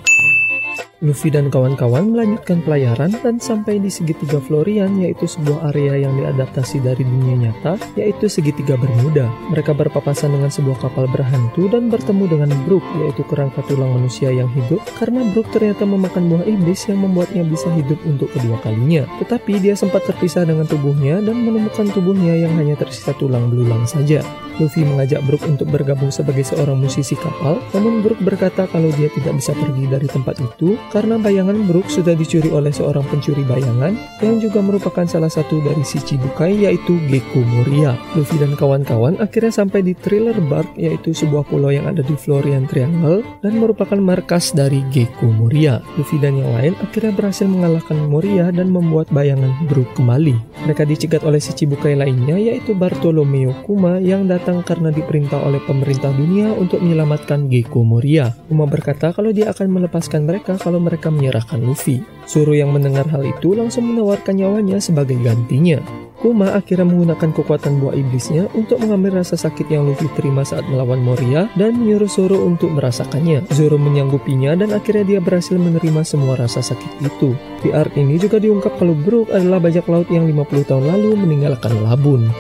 Luffy 1.03 1.35
dan 1.35 1.51
kawan-kawan 1.51 2.15
melanjutkan 2.15 2.63
pelayaran 2.63 3.11
dan 3.27 3.43
sampai 3.43 3.83
di 3.83 3.91
segitiga 3.91 4.39
Florian 4.39 5.03
yaitu 5.03 5.27
sebuah 5.27 5.75
area 5.75 6.07
yang 6.07 6.15
diadaptasi 6.15 6.79
dari 6.79 7.03
dunia 7.03 7.51
nyata 7.51 7.75
yaitu 7.99 8.31
segitiga 8.31 8.79
Bermuda. 8.79 9.27
Mereka 9.51 9.75
berpapasan 9.75 10.31
dengan 10.31 10.47
sebuah 10.47 10.79
kapal 10.79 11.11
berhantu 11.11 11.67
dan 11.67 11.91
bertemu 11.91 12.25
dengan 12.31 12.55
Brook 12.71 12.87
yaitu 13.03 13.27
kerangka 13.27 13.67
tulang 13.67 13.99
manusia 13.99 14.31
yang 14.31 14.47
hidup 14.55 14.79
karena 14.95 15.27
Brook 15.35 15.51
ternyata 15.51 15.83
memakan 15.83 16.23
buah 16.31 16.47
iblis 16.47 16.87
yang 16.87 17.03
membuatnya 17.03 17.43
bisa 17.51 17.67
hidup 17.75 17.99
untuk 18.07 18.31
kedua 18.31 18.63
kalinya. 18.63 19.03
Tetapi 19.19 19.59
dia 19.59 19.75
sempat 19.75 20.07
terpisah 20.07 20.47
dengan 20.47 20.71
tubuhnya 20.71 21.19
dan 21.19 21.35
menemukan 21.35 21.91
tubuhnya 21.91 22.47
yang 22.47 22.55
hanya 22.55 22.79
tersisa 22.79 23.11
tulang 23.19 23.51
belulang 23.51 23.83
saja. 23.91 24.23
Luffy 24.61 24.85
mengajak 24.85 25.25
Brook 25.25 25.43
untuk 25.49 25.67
bergabung 25.67 26.13
sebagai 26.13 26.45
seorang 26.45 26.77
musisi 26.77 27.17
kapal, 27.17 27.59
namun 27.73 28.05
Brook 28.05 28.21
berkata 28.21 28.69
kalau 28.69 28.93
dia 28.95 29.09
tidak 29.17 29.41
bisa 29.41 29.57
pergi 29.57 29.89
dari 29.89 30.07
tempat 30.07 30.37
itu 30.39 30.77
karena 30.93 31.17
bayangan 31.17 31.65
Brook 31.65 31.89
sudah 31.89 32.13
dicuri 32.13 32.53
oleh 32.53 32.69
seorang 32.69 33.03
pencuri 33.09 33.41
bayangan 33.49 33.97
yang 34.21 34.37
juga 34.37 34.61
merupakan 34.61 35.09
salah 35.09 35.33
satu 35.33 35.65
dari 35.65 35.81
si 35.89 35.97
Chibukai 36.05 36.69
yaitu 36.69 37.01
Gecko 37.09 37.41
Moria. 37.41 37.97
Luffy 38.13 38.37
dan 38.37 38.53
kawan-kawan 38.53 39.17
akhirnya 39.17 39.65
sampai 39.65 39.81
di 39.81 39.97
Thriller 39.97 40.37
Bark 40.53 40.69
yaitu 40.77 41.17
sebuah 41.17 41.49
pulau 41.49 41.73
yang 41.73 41.89
ada 41.89 42.05
di 42.05 42.13
Florian 42.13 42.69
Triangle 42.69 43.25
dan 43.41 43.57
merupakan 43.57 43.97
markas 43.97 44.53
dari 44.53 44.85
Gecko 44.93 45.33
Moria. 45.33 45.81
Luffy 45.97 46.21
dan 46.21 46.37
yang 46.37 46.53
lain 46.53 46.77
akhirnya 46.85 47.17
berhasil 47.17 47.49
mengalahkan 47.49 47.97
Moria 48.13 48.53
dan 48.53 48.69
membuat 48.69 49.09
bayangan 49.09 49.51
Brook 49.73 49.97
kembali. 49.97 50.37
Mereka 50.69 50.85
dicegat 50.85 51.25
oleh 51.25 51.41
si 51.41 51.57
Chibukai 51.57 51.97
lainnya 51.97 52.37
yaitu 52.37 52.77
Bartolomeo 52.77 53.57
Kuma 53.65 53.97
yang 53.97 54.29
datang 54.29 54.61
karena 54.61 54.93
diperintah 54.93 55.41
oleh 55.41 55.59
pemerintah 55.65 56.13
dunia 56.13 56.53
untuk 56.53 56.85
menyelamatkan 56.85 57.49
Gecko 57.49 57.81
Moria. 57.81 58.37
Kuma 58.45 58.69
berkata 58.69 59.17
kalau 59.17 59.33
dia 59.33 59.49
akan 59.49 59.73
melepaskan 59.73 60.29
mereka 60.29 60.61
kalau 60.61 60.82
mereka 60.83 61.09
menyerahkan 61.15 61.63
Luffy. 61.63 62.03
Zoro 62.27 62.53
yang 62.53 62.75
mendengar 62.75 63.07
hal 63.09 63.23
itu 63.23 63.55
langsung 63.55 63.87
menawarkan 63.89 64.43
nyawanya 64.43 64.83
sebagai 64.83 65.17
gantinya. 65.23 65.79
Kuma 66.23 66.55
akhirnya 66.55 66.87
menggunakan 66.87 67.35
kekuatan 67.35 67.83
buah 67.83 67.99
iblisnya 67.99 68.47
untuk 68.55 68.79
mengambil 68.79 69.23
rasa 69.23 69.35
sakit 69.35 69.67
yang 69.67 69.91
Luffy 69.91 70.07
terima 70.15 70.47
saat 70.47 70.63
melawan 70.71 71.03
Moria 71.03 71.51
dan 71.59 71.75
menyuruh 71.75 72.07
Zoro 72.07 72.47
untuk 72.47 72.71
merasakannya. 72.71 73.51
Zoro 73.51 73.75
menyanggupinya 73.75 74.55
dan 74.55 74.71
akhirnya 74.71 75.03
dia 75.03 75.21
berhasil 75.23 75.59
menerima 75.59 76.07
semua 76.07 76.39
rasa 76.39 76.63
sakit 76.63 77.03
itu. 77.03 77.35
Di 77.63 77.75
art 77.75 77.99
ini 77.99 78.23
juga 78.23 78.39
diungkap 78.39 78.79
kalau 78.79 78.95
Brook 78.95 79.35
adalah 79.35 79.59
bajak 79.59 79.91
laut 79.91 80.07
yang 80.15 80.27
50 80.31 80.71
tahun 80.71 80.85
lalu 80.95 81.11
meninggalkan 81.19 81.75
Labun. 81.83 82.31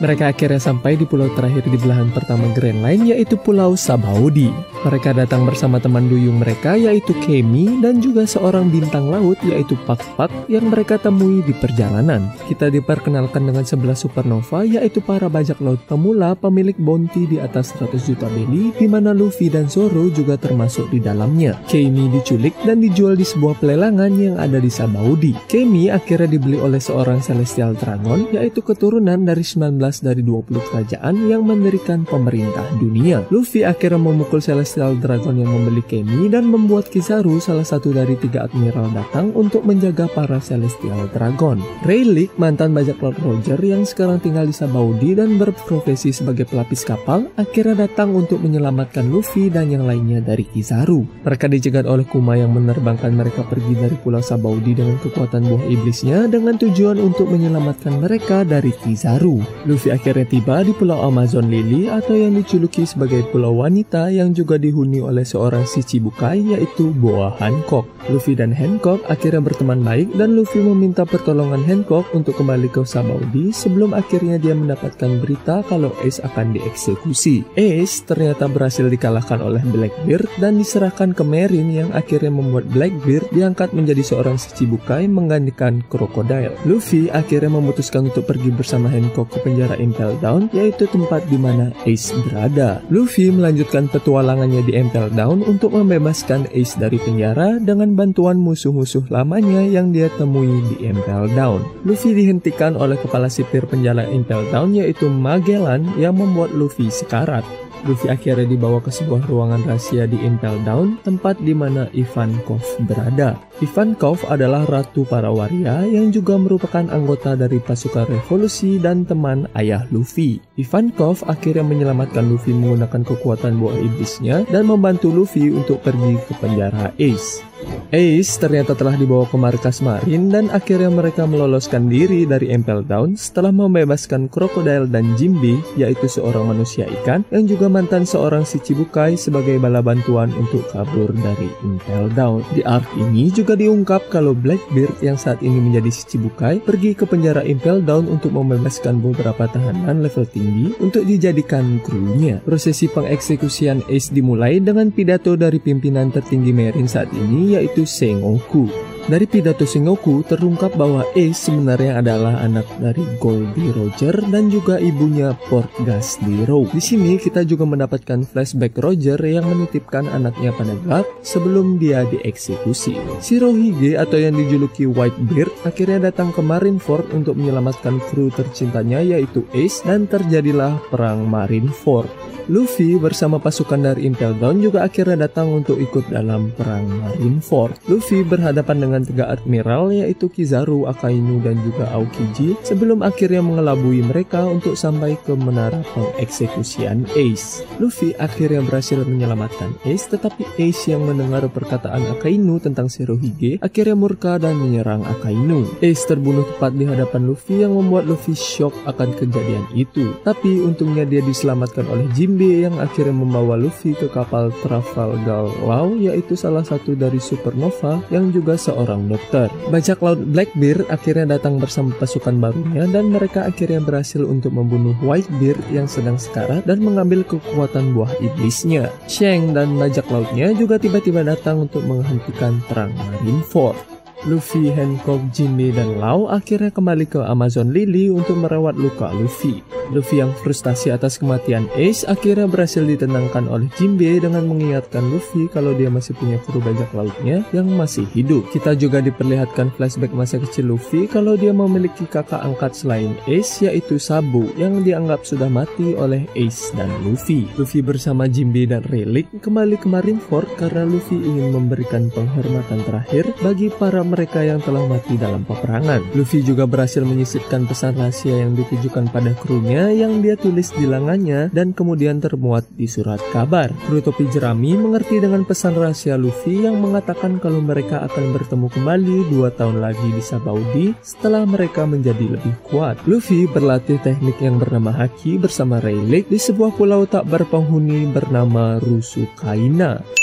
Mereka 0.00 0.32
akhirnya 0.32 0.56
sampai 0.56 0.96
di 0.96 1.04
pulau 1.04 1.28
terakhir 1.36 1.68
di 1.68 1.76
belahan 1.76 2.08
pertama 2.08 2.48
Grand 2.56 2.80
Line 2.80 3.12
yaitu 3.12 3.36
Pulau 3.36 3.76
Sabaudi. 3.76 4.48
Mereka 4.80 5.12
datang 5.12 5.44
bersama 5.44 5.76
teman 5.76 6.08
duyung 6.08 6.40
mereka 6.40 6.72
yaitu 6.72 7.12
Kemi 7.20 7.84
dan 7.84 8.00
juga 8.00 8.24
seorang 8.24 8.72
bintang 8.72 9.12
laut 9.12 9.36
yaitu 9.44 9.76
Pak 9.84 10.00
Pak 10.16 10.32
yang 10.48 10.72
mereka 10.72 10.96
temui 10.96 11.44
di 11.44 11.52
perjalanan. 11.52 12.32
Kita 12.48 12.72
diperkenalkan 12.72 13.44
dengan 13.44 13.60
11 13.68 14.08
supernova 14.08 14.64
yaitu 14.64 15.04
para 15.04 15.28
bajak 15.28 15.60
laut 15.60 15.84
pemula 15.84 16.32
pemilik 16.32 16.80
bounty 16.80 17.28
di 17.28 17.36
atas 17.36 17.76
100 17.76 18.00
juta 18.00 18.24
beli 18.32 18.72
di 18.80 18.88
mana 18.88 19.12
Luffy 19.12 19.52
dan 19.52 19.68
Zoro 19.68 20.08
juga 20.08 20.40
termasuk 20.40 20.88
di 20.88 21.04
dalamnya. 21.04 21.60
Kemi 21.68 22.08
diculik 22.08 22.56
dan 22.64 22.80
dijual 22.80 23.20
di 23.20 23.28
sebuah 23.28 23.60
pelelangan 23.60 24.16
yang 24.16 24.40
ada 24.40 24.56
di 24.56 24.72
Sabaudi. 24.72 25.36
Kemi 25.44 25.92
akhirnya 25.92 26.40
dibeli 26.40 26.56
oleh 26.56 26.80
seorang 26.80 27.20
Celestial 27.20 27.76
Dragon 27.76 28.32
yaitu 28.32 28.64
keturunan 28.64 29.28
dari 29.28 29.44
19 29.44 29.76
dari 29.98 30.22
20 30.22 30.46
kerajaan 30.70 31.26
yang 31.26 31.42
mendirikan 31.42 32.06
pemerintah 32.06 32.62
dunia. 32.78 33.26
Luffy 33.34 33.66
akhirnya 33.66 33.98
memukul 33.98 34.38
Celestial 34.38 34.94
Dragon 35.02 35.34
yang 35.34 35.50
membeli 35.50 35.82
Kemi 35.82 36.30
dan 36.30 36.46
membuat 36.46 36.86
Kizaru 36.86 37.42
salah 37.42 37.66
satu 37.66 37.90
dari 37.90 38.14
tiga 38.14 38.46
admiral 38.46 38.94
datang 38.94 39.34
untuk 39.34 39.66
menjaga 39.66 40.06
para 40.06 40.38
Celestial 40.38 41.10
Dragon. 41.10 41.58
Rayleigh, 41.82 42.30
mantan 42.36 42.70
bajak 42.76 43.00
laut 43.00 43.18
Roger 43.24 43.56
yang 43.58 43.82
sekarang 43.88 44.20
tinggal 44.20 44.44
di 44.46 44.54
Sabaudi 44.54 45.16
dan 45.16 45.40
berprofesi 45.40 46.12
sebagai 46.12 46.44
pelapis 46.44 46.84
kapal, 46.84 47.32
akhirnya 47.40 47.88
datang 47.88 48.12
untuk 48.12 48.44
menyelamatkan 48.44 49.08
Luffy 49.08 49.48
dan 49.48 49.72
yang 49.72 49.88
lainnya 49.88 50.20
dari 50.20 50.44
Kizaru. 50.44 51.24
Mereka 51.24 51.48
dicegat 51.48 51.88
oleh 51.88 52.04
Kuma 52.04 52.36
yang 52.36 52.52
menerbangkan 52.52 53.16
mereka 53.16 53.40
pergi 53.48 53.72
dari 53.72 53.96
pulau 53.96 54.20
Sabaudi 54.20 54.76
dengan 54.76 55.00
kekuatan 55.00 55.48
buah 55.48 55.64
iblisnya 55.72 56.28
dengan 56.28 56.60
tujuan 56.60 57.00
untuk 57.00 57.32
menyelamatkan 57.32 57.96
mereka 57.96 58.44
dari 58.44 58.76
Kizaru. 58.76 59.40
Luffy 59.64 59.79
akhirnya 59.88 60.28
tiba 60.28 60.60
di 60.60 60.76
Pulau 60.76 61.00
Amazon 61.00 61.48
Lily 61.48 61.88
atau 61.88 62.12
yang 62.12 62.36
dijuluki 62.36 62.84
sebagai 62.84 63.24
Pulau 63.32 63.56
Wanita 63.64 64.12
yang 64.12 64.36
juga 64.36 64.60
dihuni 64.60 65.00
oleh 65.00 65.24
seorang 65.24 65.64
si 65.64 65.80
Cibukai 65.80 66.52
yaitu 66.52 66.92
Boa 66.92 67.32
Hancock. 67.40 67.88
Luffy 68.12 68.36
dan 68.36 68.52
Hancock 68.52 69.00
akhirnya 69.08 69.40
berteman 69.40 69.80
baik 69.80 70.12
dan 70.18 70.36
Luffy 70.36 70.60
meminta 70.60 71.08
pertolongan 71.08 71.64
Hancock 71.64 72.10
untuk 72.12 72.36
kembali 72.36 72.68
ke 72.68 72.84
Sabaudi 72.84 73.54
sebelum 73.54 73.96
akhirnya 73.96 74.36
dia 74.36 74.52
mendapatkan 74.52 75.22
berita 75.24 75.64
kalau 75.64 75.94
Ace 76.04 76.20
akan 76.20 76.58
dieksekusi. 76.58 77.46
Ace 77.56 78.02
ternyata 78.02 78.50
berhasil 78.50 78.84
dikalahkan 78.90 79.38
oleh 79.38 79.62
Blackbeard 79.62 80.26
dan 80.42 80.58
diserahkan 80.58 81.14
ke 81.14 81.22
Marine 81.22 81.86
yang 81.86 81.90
akhirnya 81.94 82.34
membuat 82.34 82.66
Blackbeard 82.74 83.30
diangkat 83.30 83.70
menjadi 83.70 84.02
seorang 84.02 84.34
si 84.34 84.50
Cibukai 84.58 85.06
menggantikan 85.06 85.86
Crocodile. 85.86 86.58
Luffy 86.66 87.06
akhirnya 87.06 87.54
memutuskan 87.54 88.10
untuk 88.10 88.26
pergi 88.26 88.50
bersama 88.50 88.90
Hancock 88.90 89.30
ke 89.30 89.38
penjara 89.46 89.69
Impel 89.76 90.16
Down, 90.18 90.48
yaitu 90.50 90.88
tempat 90.88 91.26
di 91.28 91.38
mana 91.38 91.70
Ace 91.86 92.10
berada. 92.26 92.82
Luffy 92.88 93.28
melanjutkan 93.30 93.86
petualangannya 93.92 94.64
di 94.64 94.78
Impel 94.78 95.12
Down 95.12 95.44
untuk 95.44 95.76
membebaskan 95.76 96.50
Ace 96.50 96.78
dari 96.78 96.98
penjara 96.98 97.60
dengan 97.62 97.94
bantuan 97.94 98.40
musuh-musuh 98.40 99.06
lamanya 99.12 99.62
yang 99.66 99.94
dia 99.94 100.10
temui 100.16 100.62
di 100.74 100.88
Impel 100.88 101.30
Down. 101.36 101.62
Luffy 101.86 102.16
dihentikan 102.16 102.74
oleh 102.74 102.98
kepala 102.98 103.30
sipir 103.30 103.68
penjara 103.68 104.06
Impel 104.08 104.42
Down 104.50 104.74
yaitu 104.74 105.06
Magellan 105.06 105.86
yang 106.00 106.18
membuat 106.18 106.50
Luffy 106.56 106.88
sekarat. 106.88 107.42
Luffy 107.88 108.12
akhirnya 108.12 108.46
dibawa 108.46 108.78
ke 108.80 108.88
sebuah 108.92 109.28
ruangan 109.28 109.64
rahasia 109.66 110.04
di 110.08 110.20
Impel 110.20 110.56
Down, 110.62 111.00
tempat 111.02 111.40
di 111.40 111.52
mana 111.52 111.90
Ivankov 111.92 112.62
berada. 112.84 113.36
Ivankov 113.60 114.24
adalah 114.28 114.64
ratu 114.64 115.04
para 115.04 115.28
waria 115.28 115.84
yang 115.84 116.08
juga 116.08 116.40
merupakan 116.40 116.86
anggota 116.88 117.36
dari 117.36 117.60
pasukan 117.60 118.08
revolusi 118.08 118.80
dan 118.80 119.04
teman 119.04 119.50
ayah 119.58 119.84
Luffy. 119.92 120.40
Ivankov 120.56 121.26
akhirnya 121.28 121.66
menyelamatkan 121.66 122.24
Luffy 122.24 122.56
menggunakan 122.56 123.02
kekuatan 123.04 123.60
buah 123.60 123.76
iblisnya 123.76 124.48
dan 124.48 124.64
membantu 124.64 125.12
Luffy 125.12 125.52
untuk 125.52 125.84
pergi 125.84 126.16
ke 126.24 126.32
penjara 126.40 126.94
Ace. 126.96 127.49
Ace 127.90 128.38
ternyata 128.38 128.78
telah 128.78 128.94
dibawa 128.94 129.26
ke 129.26 129.34
markas 129.34 129.82
Marin 129.82 130.30
dan 130.30 130.46
akhirnya 130.54 130.94
mereka 130.94 131.26
meloloskan 131.26 131.90
diri 131.90 132.22
dari 132.22 132.54
Impel 132.54 132.86
Down 132.86 133.18
setelah 133.18 133.50
membebaskan 133.50 134.30
Crocodile 134.30 134.86
dan 134.86 135.18
Jimby 135.18 135.58
yaitu 135.74 136.06
seorang 136.06 136.54
manusia 136.54 136.86
ikan 137.02 137.26
yang 137.34 137.50
juga 137.50 137.66
mantan 137.66 138.06
seorang 138.06 138.46
si 138.46 138.62
Cibukai 138.62 139.18
sebagai 139.18 139.58
bala 139.58 139.82
bantuan 139.82 140.30
untuk 140.38 140.62
kabur 140.70 141.10
dari 141.10 141.50
Impel 141.66 142.14
Down. 142.14 142.46
Di 142.54 142.62
arc 142.62 142.86
ini 142.94 143.26
juga 143.34 143.58
diungkap 143.58 144.06
kalau 144.06 144.38
Blackbeard 144.38 145.02
yang 145.02 145.18
saat 145.18 145.42
ini 145.42 145.58
menjadi 145.58 145.90
si 145.90 146.06
Cibukai 146.14 146.62
pergi 146.62 146.94
ke 146.94 147.10
penjara 147.10 147.42
Impel 147.42 147.82
Down 147.82 148.06
untuk 148.06 148.30
membebaskan 148.38 149.02
beberapa 149.02 149.50
tahanan 149.50 149.98
level 149.98 150.30
tinggi 150.30 150.78
untuk 150.78 151.02
dijadikan 151.02 151.82
krunya. 151.82 152.38
Prosesi 152.46 152.86
pengeksekusian 152.86 153.90
Ace 153.90 154.14
dimulai 154.14 154.62
dengan 154.62 154.94
pidato 154.94 155.34
dari 155.34 155.58
pimpinan 155.58 156.14
tertinggi 156.14 156.54
Marine 156.54 156.86
saat 156.86 157.10
ini 157.10 157.49
yaitu 157.50 157.86
Sengoku. 157.86 158.68
Dari 159.06 159.24
pidato 159.24 159.64
Sengoku 159.64 160.20
terungkap 160.26 160.76
bahwa 160.76 161.06
Ace 161.16 161.48
sebenarnya 161.48 162.04
adalah 162.04 162.42
anak 162.44 162.66
dari 162.82 163.00
Goldie 163.16 163.72
Roger 163.72 164.12
dan 164.28 164.52
juga 164.52 164.76
ibunya 164.76 165.32
Portgas 165.48 166.20
Zero. 166.20 166.68
Di 166.68 166.82
sini 166.82 167.16
kita 167.16 167.46
juga 167.46 167.64
mendapatkan 167.64 168.26
flashback 168.26 168.76
Roger 168.82 169.16
yang 169.22 169.46
menitipkan 169.46 170.10
anaknya 170.10 170.50
pada 170.52 170.74
Gap 170.84 171.06
sebelum 171.22 171.78
dia 171.78 172.04
dieksekusi. 172.10 172.98
Shirohige 173.22 173.94
atau 173.96 174.18
yang 174.18 174.34
dijuluki 174.34 174.84
Whitebeard 174.90 175.54
akhirnya 175.62 176.10
datang 176.10 176.34
ke 176.34 176.42
Marineford 176.42 177.14
untuk 177.14 177.38
menyelamatkan 177.38 178.02
kru 178.10 178.28
tercintanya 178.34 179.00
yaitu 179.00 179.46
Ace 179.54 179.86
dan 179.86 180.10
terjadilah 180.10 180.82
perang 180.90 181.24
Marineford. 181.30 182.10
Luffy 182.50 182.98
bersama 182.98 183.38
pasukan 183.38 183.78
dari 183.78 184.10
Impel 184.10 184.34
Down 184.34 184.58
juga 184.58 184.82
akhirnya 184.82 185.30
datang 185.30 185.62
untuk 185.62 185.78
ikut 185.78 186.10
dalam 186.10 186.50
perang 186.58 186.82
Marineford. 186.82 187.78
Luffy 187.86 188.26
berhadapan 188.26 188.82
dengan 188.82 188.89
dengan 188.90 189.06
tiga 189.06 189.30
admiral 189.30 189.94
yaitu 189.94 190.26
Kizaru, 190.26 190.90
Akainu, 190.90 191.38
dan 191.38 191.62
juga 191.62 191.86
Aokiji 191.94 192.58
sebelum 192.66 193.06
akhirnya 193.06 193.38
mengelabui 193.38 194.02
mereka 194.02 194.42
untuk 194.50 194.74
sampai 194.74 195.14
ke 195.22 195.30
menara 195.38 195.86
pengeksekusian 195.94 197.06
Ace. 197.14 197.62
Luffy 197.78 198.18
akhirnya 198.18 198.66
berhasil 198.66 199.06
menyelamatkan 199.06 199.78
Ace 199.86 200.10
tetapi 200.10 200.42
Ace 200.58 200.90
yang 200.90 201.06
mendengar 201.06 201.46
perkataan 201.46 202.02
Akainu 202.18 202.58
tentang 202.58 202.90
Shirohige 202.90 203.62
akhirnya 203.62 203.94
murka 203.94 204.42
dan 204.42 204.58
menyerang 204.58 205.06
Akainu. 205.06 205.70
Ace 205.78 206.02
terbunuh 206.10 206.42
tepat 206.50 206.74
di 206.74 206.90
hadapan 206.90 207.30
Luffy 207.30 207.62
yang 207.62 207.78
membuat 207.78 208.10
Luffy 208.10 208.34
shock 208.34 208.74
akan 208.90 209.14
kejadian 209.14 209.70
itu. 209.78 210.10
Tapi 210.26 210.66
untungnya 210.66 211.06
dia 211.06 211.22
diselamatkan 211.22 211.86
oleh 211.86 212.10
Jinbe 212.10 212.66
yang 212.66 212.74
akhirnya 212.82 213.14
membawa 213.14 213.54
Luffy 213.54 213.94
ke 213.94 214.10
kapal 214.10 214.50
Trafalgar 214.66 215.46
Law 215.62 215.94
yaitu 215.94 216.34
salah 216.34 216.66
satu 216.66 216.98
dari 216.98 217.22
supernova 217.22 218.02
yang 218.10 218.34
juga 218.34 218.56
seorang 218.56 218.79
dokter. 218.86 219.50
Bajak 219.68 219.98
laut 219.98 220.22
Blackbeard 220.30 220.86
akhirnya 220.88 221.36
datang 221.36 221.58
bersama 221.58 221.90
pasukan 221.98 222.38
barunya 222.38 222.86
dan 222.86 223.10
mereka 223.10 223.50
akhirnya 223.50 223.82
berhasil 223.82 224.22
untuk 224.22 224.54
membunuh 224.54 224.94
Whitebeard 225.02 225.60
yang 225.74 225.90
sedang 225.90 226.16
sekarat 226.16 226.62
dan 226.64 226.78
mengambil 226.80 227.26
kekuatan 227.26 227.92
buah 227.92 228.14
iblisnya. 228.22 228.92
Shang 229.10 229.52
dan 229.52 229.74
bajak 229.74 230.06
lautnya 230.08 230.54
juga 230.54 230.78
tiba-tiba 230.78 231.26
datang 231.26 231.66
untuk 231.66 231.82
menghentikan 231.82 232.62
perang 232.70 232.94
Marineford. 232.94 233.89
Luffy, 234.28 234.68
Hancock, 234.68 235.32
Jinbe, 235.32 235.72
dan 235.72 235.96
Lau 235.96 236.28
akhirnya 236.28 236.68
kembali 236.68 237.08
ke 237.08 237.24
Amazon 237.24 237.72
Lily 237.72 238.12
untuk 238.12 238.36
merawat 238.36 238.76
luka 238.76 239.08
Luffy. 239.16 239.64
Luffy 239.90 240.22
yang 240.22 240.30
frustasi 240.44 240.94
atas 240.94 241.18
kematian 241.18 241.66
Ace 241.74 242.06
akhirnya 242.06 242.46
berhasil 242.46 242.84
ditenangkan 242.86 243.50
oleh 243.50 243.66
Jinbe 243.74 244.22
dengan 244.22 244.46
mengingatkan 244.46 245.02
Luffy 245.10 245.50
kalau 245.50 245.74
dia 245.74 245.90
masih 245.90 246.14
punya 246.14 246.38
kru 246.46 246.62
bajak 246.62 246.92
lautnya 246.94 247.42
yang 247.50 247.66
masih 247.74 248.06
hidup. 248.14 248.46
Kita 248.54 248.78
juga 248.78 249.02
diperlihatkan 249.02 249.74
flashback 249.74 250.14
masa 250.14 250.38
kecil 250.38 250.70
Luffy 250.70 251.10
kalau 251.10 251.34
dia 251.34 251.50
memiliki 251.50 252.06
kakak 252.06 252.38
angkat 252.44 252.76
selain 252.76 253.18
Ace 253.26 253.66
yaitu 253.66 253.98
Sabu 253.98 254.52
yang 254.54 254.86
dianggap 254.86 255.26
sudah 255.26 255.50
mati 255.50 255.98
oleh 255.98 256.28
Ace 256.38 256.70
dan 256.78 256.92
Luffy. 257.02 257.50
Luffy 257.58 257.82
bersama 257.82 258.30
Jinbe 258.30 258.68
dan 258.70 258.86
Relic 258.86 259.26
kembali 259.42 259.74
ke 259.80 259.90
Marineford 259.90 260.54
karena 260.54 260.86
Luffy 260.86 261.18
ingin 261.18 261.50
memberikan 261.50 262.06
penghormatan 262.14 262.84
terakhir 262.86 263.26
bagi 263.42 263.72
para 263.74 264.06
mereka 264.10 264.42
yang 264.42 264.58
telah 264.58 264.82
mati 264.90 265.14
dalam 265.14 265.46
peperangan. 265.46 266.02
Luffy 266.18 266.42
juga 266.42 266.66
berhasil 266.66 267.06
menyisipkan 267.06 267.70
pesan 267.70 267.94
rahasia 267.94 268.42
yang 268.42 268.58
ditujukan 268.58 269.06
pada 269.14 269.30
krunya 269.38 269.94
yang 269.94 270.18
dia 270.18 270.34
tulis 270.34 270.74
di 270.74 270.90
lengannya 270.90 271.54
dan 271.54 271.70
kemudian 271.70 272.18
termuat 272.18 272.66
di 272.74 272.90
surat 272.90 273.22
kabar. 273.30 273.70
Kru 273.86 274.02
topi 274.02 274.26
jerami 274.26 274.74
mengerti 274.74 275.22
dengan 275.22 275.46
pesan 275.46 275.78
rahasia 275.78 276.18
Luffy 276.18 276.66
yang 276.66 276.82
mengatakan 276.82 277.38
kalau 277.38 277.62
mereka 277.62 278.02
akan 278.02 278.34
bertemu 278.34 278.66
kembali 278.66 279.16
dua 279.30 279.54
tahun 279.54 279.78
lagi 279.78 280.08
di 280.10 280.22
Sabaudi 280.22 280.86
setelah 281.06 281.46
mereka 281.46 281.86
menjadi 281.86 282.26
lebih 282.34 282.54
kuat. 282.66 282.98
Luffy 283.06 283.46
berlatih 283.46 284.02
teknik 284.02 284.42
yang 284.42 284.58
bernama 284.58 284.90
Haki 284.90 285.38
bersama 285.38 285.78
Rayleigh 285.78 286.26
di 286.26 286.42
sebuah 286.42 286.74
pulau 286.74 287.06
tak 287.06 287.30
berpenghuni 287.30 288.10
bernama 288.10 288.82
Rusukaina. 288.82 290.19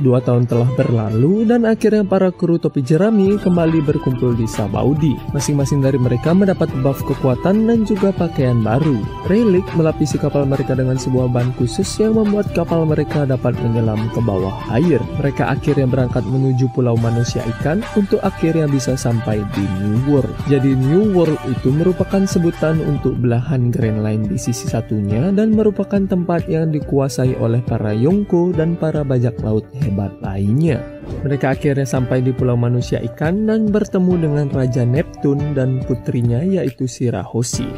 Dua 0.00 0.24
tahun 0.24 0.48
telah 0.48 0.70
berlalu 0.72 1.44
dan 1.44 1.68
akhirnya 1.68 2.00
para 2.00 2.32
kru 2.32 2.56
topi 2.56 2.80
jerami 2.80 3.36
kembali 3.36 3.84
berkumpul 3.84 4.32
di 4.32 4.48
Sabaudi. 4.48 5.12
Masing-masing 5.36 5.84
dari 5.84 6.00
mereka 6.00 6.32
mendapat 6.32 6.72
buff 6.80 7.04
kekuatan 7.04 7.68
dan 7.68 7.84
juga 7.84 8.08
pakaian 8.16 8.64
baru. 8.64 8.96
Relic 9.28 9.68
melapisi 9.76 10.16
kapal 10.16 10.48
mereka 10.48 10.72
dengan 10.72 10.96
sebuah 10.96 11.28
ban 11.28 11.52
khusus 11.60 11.84
yang 12.00 12.16
membuat 12.16 12.48
kapal 12.56 12.88
mereka 12.88 13.28
dapat 13.28 13.52
menyelam 13.60 14.00
ke 14.16 14.20
bawah 14.24 14.56
air. 14.72 15.02
Mereka 15.20 15.44
akhirnya 15.44 15.84
berangkat 15.84 16.24
menuju 16.24 16.72
pulau 16.72 16.96
manusia 16.96 17.44
ikan 17.60 17.84
untuk 17.92 18.24
akhirnya 18.24 18.64
bisa 18.70 18.96
sampai 18.96 19.44
di 19.52 19.64
New 19.84 20.08
World. 20.08 20.32
Jadi 20.48 20.72
New 20.72 21.12
World 21.12 21.36
itu 21.52 21.68
merupakan 21.68 22.24
sebutan 22.24 22.80
untuk 22.80 23.20
belahan 23.20 23.68
Grand 23.68 24.00
Line 24.00 24.24
di 24.24 24.40
sisi 24.40 24.70
satunya 24.70 25.28
dan 25.34 25.52
merupakan 25.52 26.00
tempat 26.00 26.48
yang 26.48 26.72
dikuasai 26.72 27.36
oleh 27.36 27.60
para 27.60 27.92
Yonko 27.92 28.56
dan 28.56 28.78
para 28.78 29.04
bajak 29.04 29.36
laut 29.44 29.66
hebat 29.82 30.14
lainnya. 30.22 30.91
Mereka 31.20 31.52
akhirnya 31.52 31.84
sampai 31.84 32.24
di 32.24 32.32
Pulau 32.32 32.56
Manusia 32.56 32.98
Ikan 33.04 33.44
dan 33.44 33.68
bertemu 33.68 34.12
dengan 34.16 34.46
Raja 34.48 34.88
Neptune 34.88 35.52
dan 35.52 35.84
putrinya 35.84 36.40
yaitu 36.40 36.88
Shirahoshi. 36.88 37.68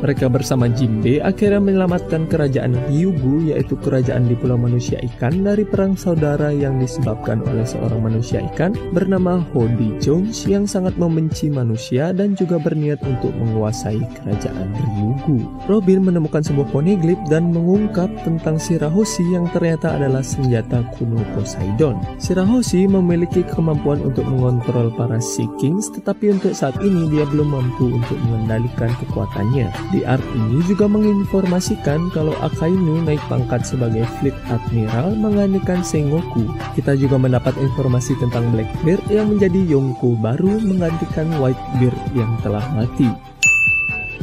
Mereka 0.00 0.32
bersama 0.32 0.64
Jinbe 0.72 1.20
akhirnya 1.20 1.60
menyelamatkan 1.60 2.24
kerajaan 2.24 2.72
Ryugu 2.88 3.52
yaitu 3.52 3.76
kerajaan 3.76 4.32
di 4.32 4.34
Pulau 4.34 4.56
Manusia 4.56 4.96
Ikan 4.96 5.44
dari 5.44 5.68
perang 5.68 5.92
saudara 5.92 6.48
yang 6.48 6.80
disebabkan 6.80 7.44
oleh 7.44 7.68
seorang 7.68 8.00
manusia 8.00 8.40
ikan 8.48 8.72
bernama 8.96 9.44
Hody 9.52 10.00
Jones 10.00 10.48
yang 10.48 10.64
sangat 10.64 10.96
membenci 10.96 11.52
manusia 11.52 12.16
dan 12.16 12.32
juga 12.32 12.56
berniat 12.56 13.04
untuk 13.04 13.28
menguasai 13.36 14.00
kerajaan 14.00 14.72
Ryugu. 14.72 15.44
Robin 15.68 16.00
menemukan 16.00 16.40
sebuah 16.40 16.72
poneglyph 16.72 17.20
dan 17.28 17.52
mengungkap 17.52 18.08
tentang 18.24 18.56
Shirahoshi 18.56 19.36
yang 19.36 19.52
ternyata 19.52 20.00
adalah 20.00 20.24
senjata 20.24 20.80
kuno 20.96 21.20
Poseidon. 21.36 22.00
Memiliki 22.86 23.44
kemampuan 23.44 24.00
untuk 24.00 24.24
mengontrol 24.24 24.92
para 24.94 25.20
Sea 25.20 25.48
Kings 25.60 25.92
tetapi 25.92 26.32
untuk 26.36 26.56
saat 26.56 26.76
ini 26.80 27.08
dia 27.12 27.28
belum 27.28 27.52
mampu 27.52 27.92
untuk 27.92 28.16
mengendalikan 28.28 28.88
kekuatannya. 29.04 29.68
Di 29.92 30.00
art 30.04 30.24
ini 30.32 30.64
juga 30.64 30.88
menginformasikan 30.88 32.12
kalau 32.14 32.32
Akainu 32.40 33.04
naik 33.04 33.20
pangkat 33.28 33.64
sebagai 33.68 34.04
Fleet 34.18 34.36
Admiral 34.50 35.16
menggantikan 35.16 35.80
Sengoku. 35.80 36.48
Kita 36.76 36.96
juga 36.96 37.16
mendapat 37.16 37.56
informasi 37.60 38.16
tentang 38.20 38.48
Blackbeard 38.52 39.04
yang 39.08 39.32
menjadi 39.32 39.60
Yonko 39.76 40.16
baru 40.18 40.60
menggantikan 40.60 41.28
Whitebeard 41.40 42.00
yang 42.12 42.32
telah 42.44 42.64
mati. 42.74 43.29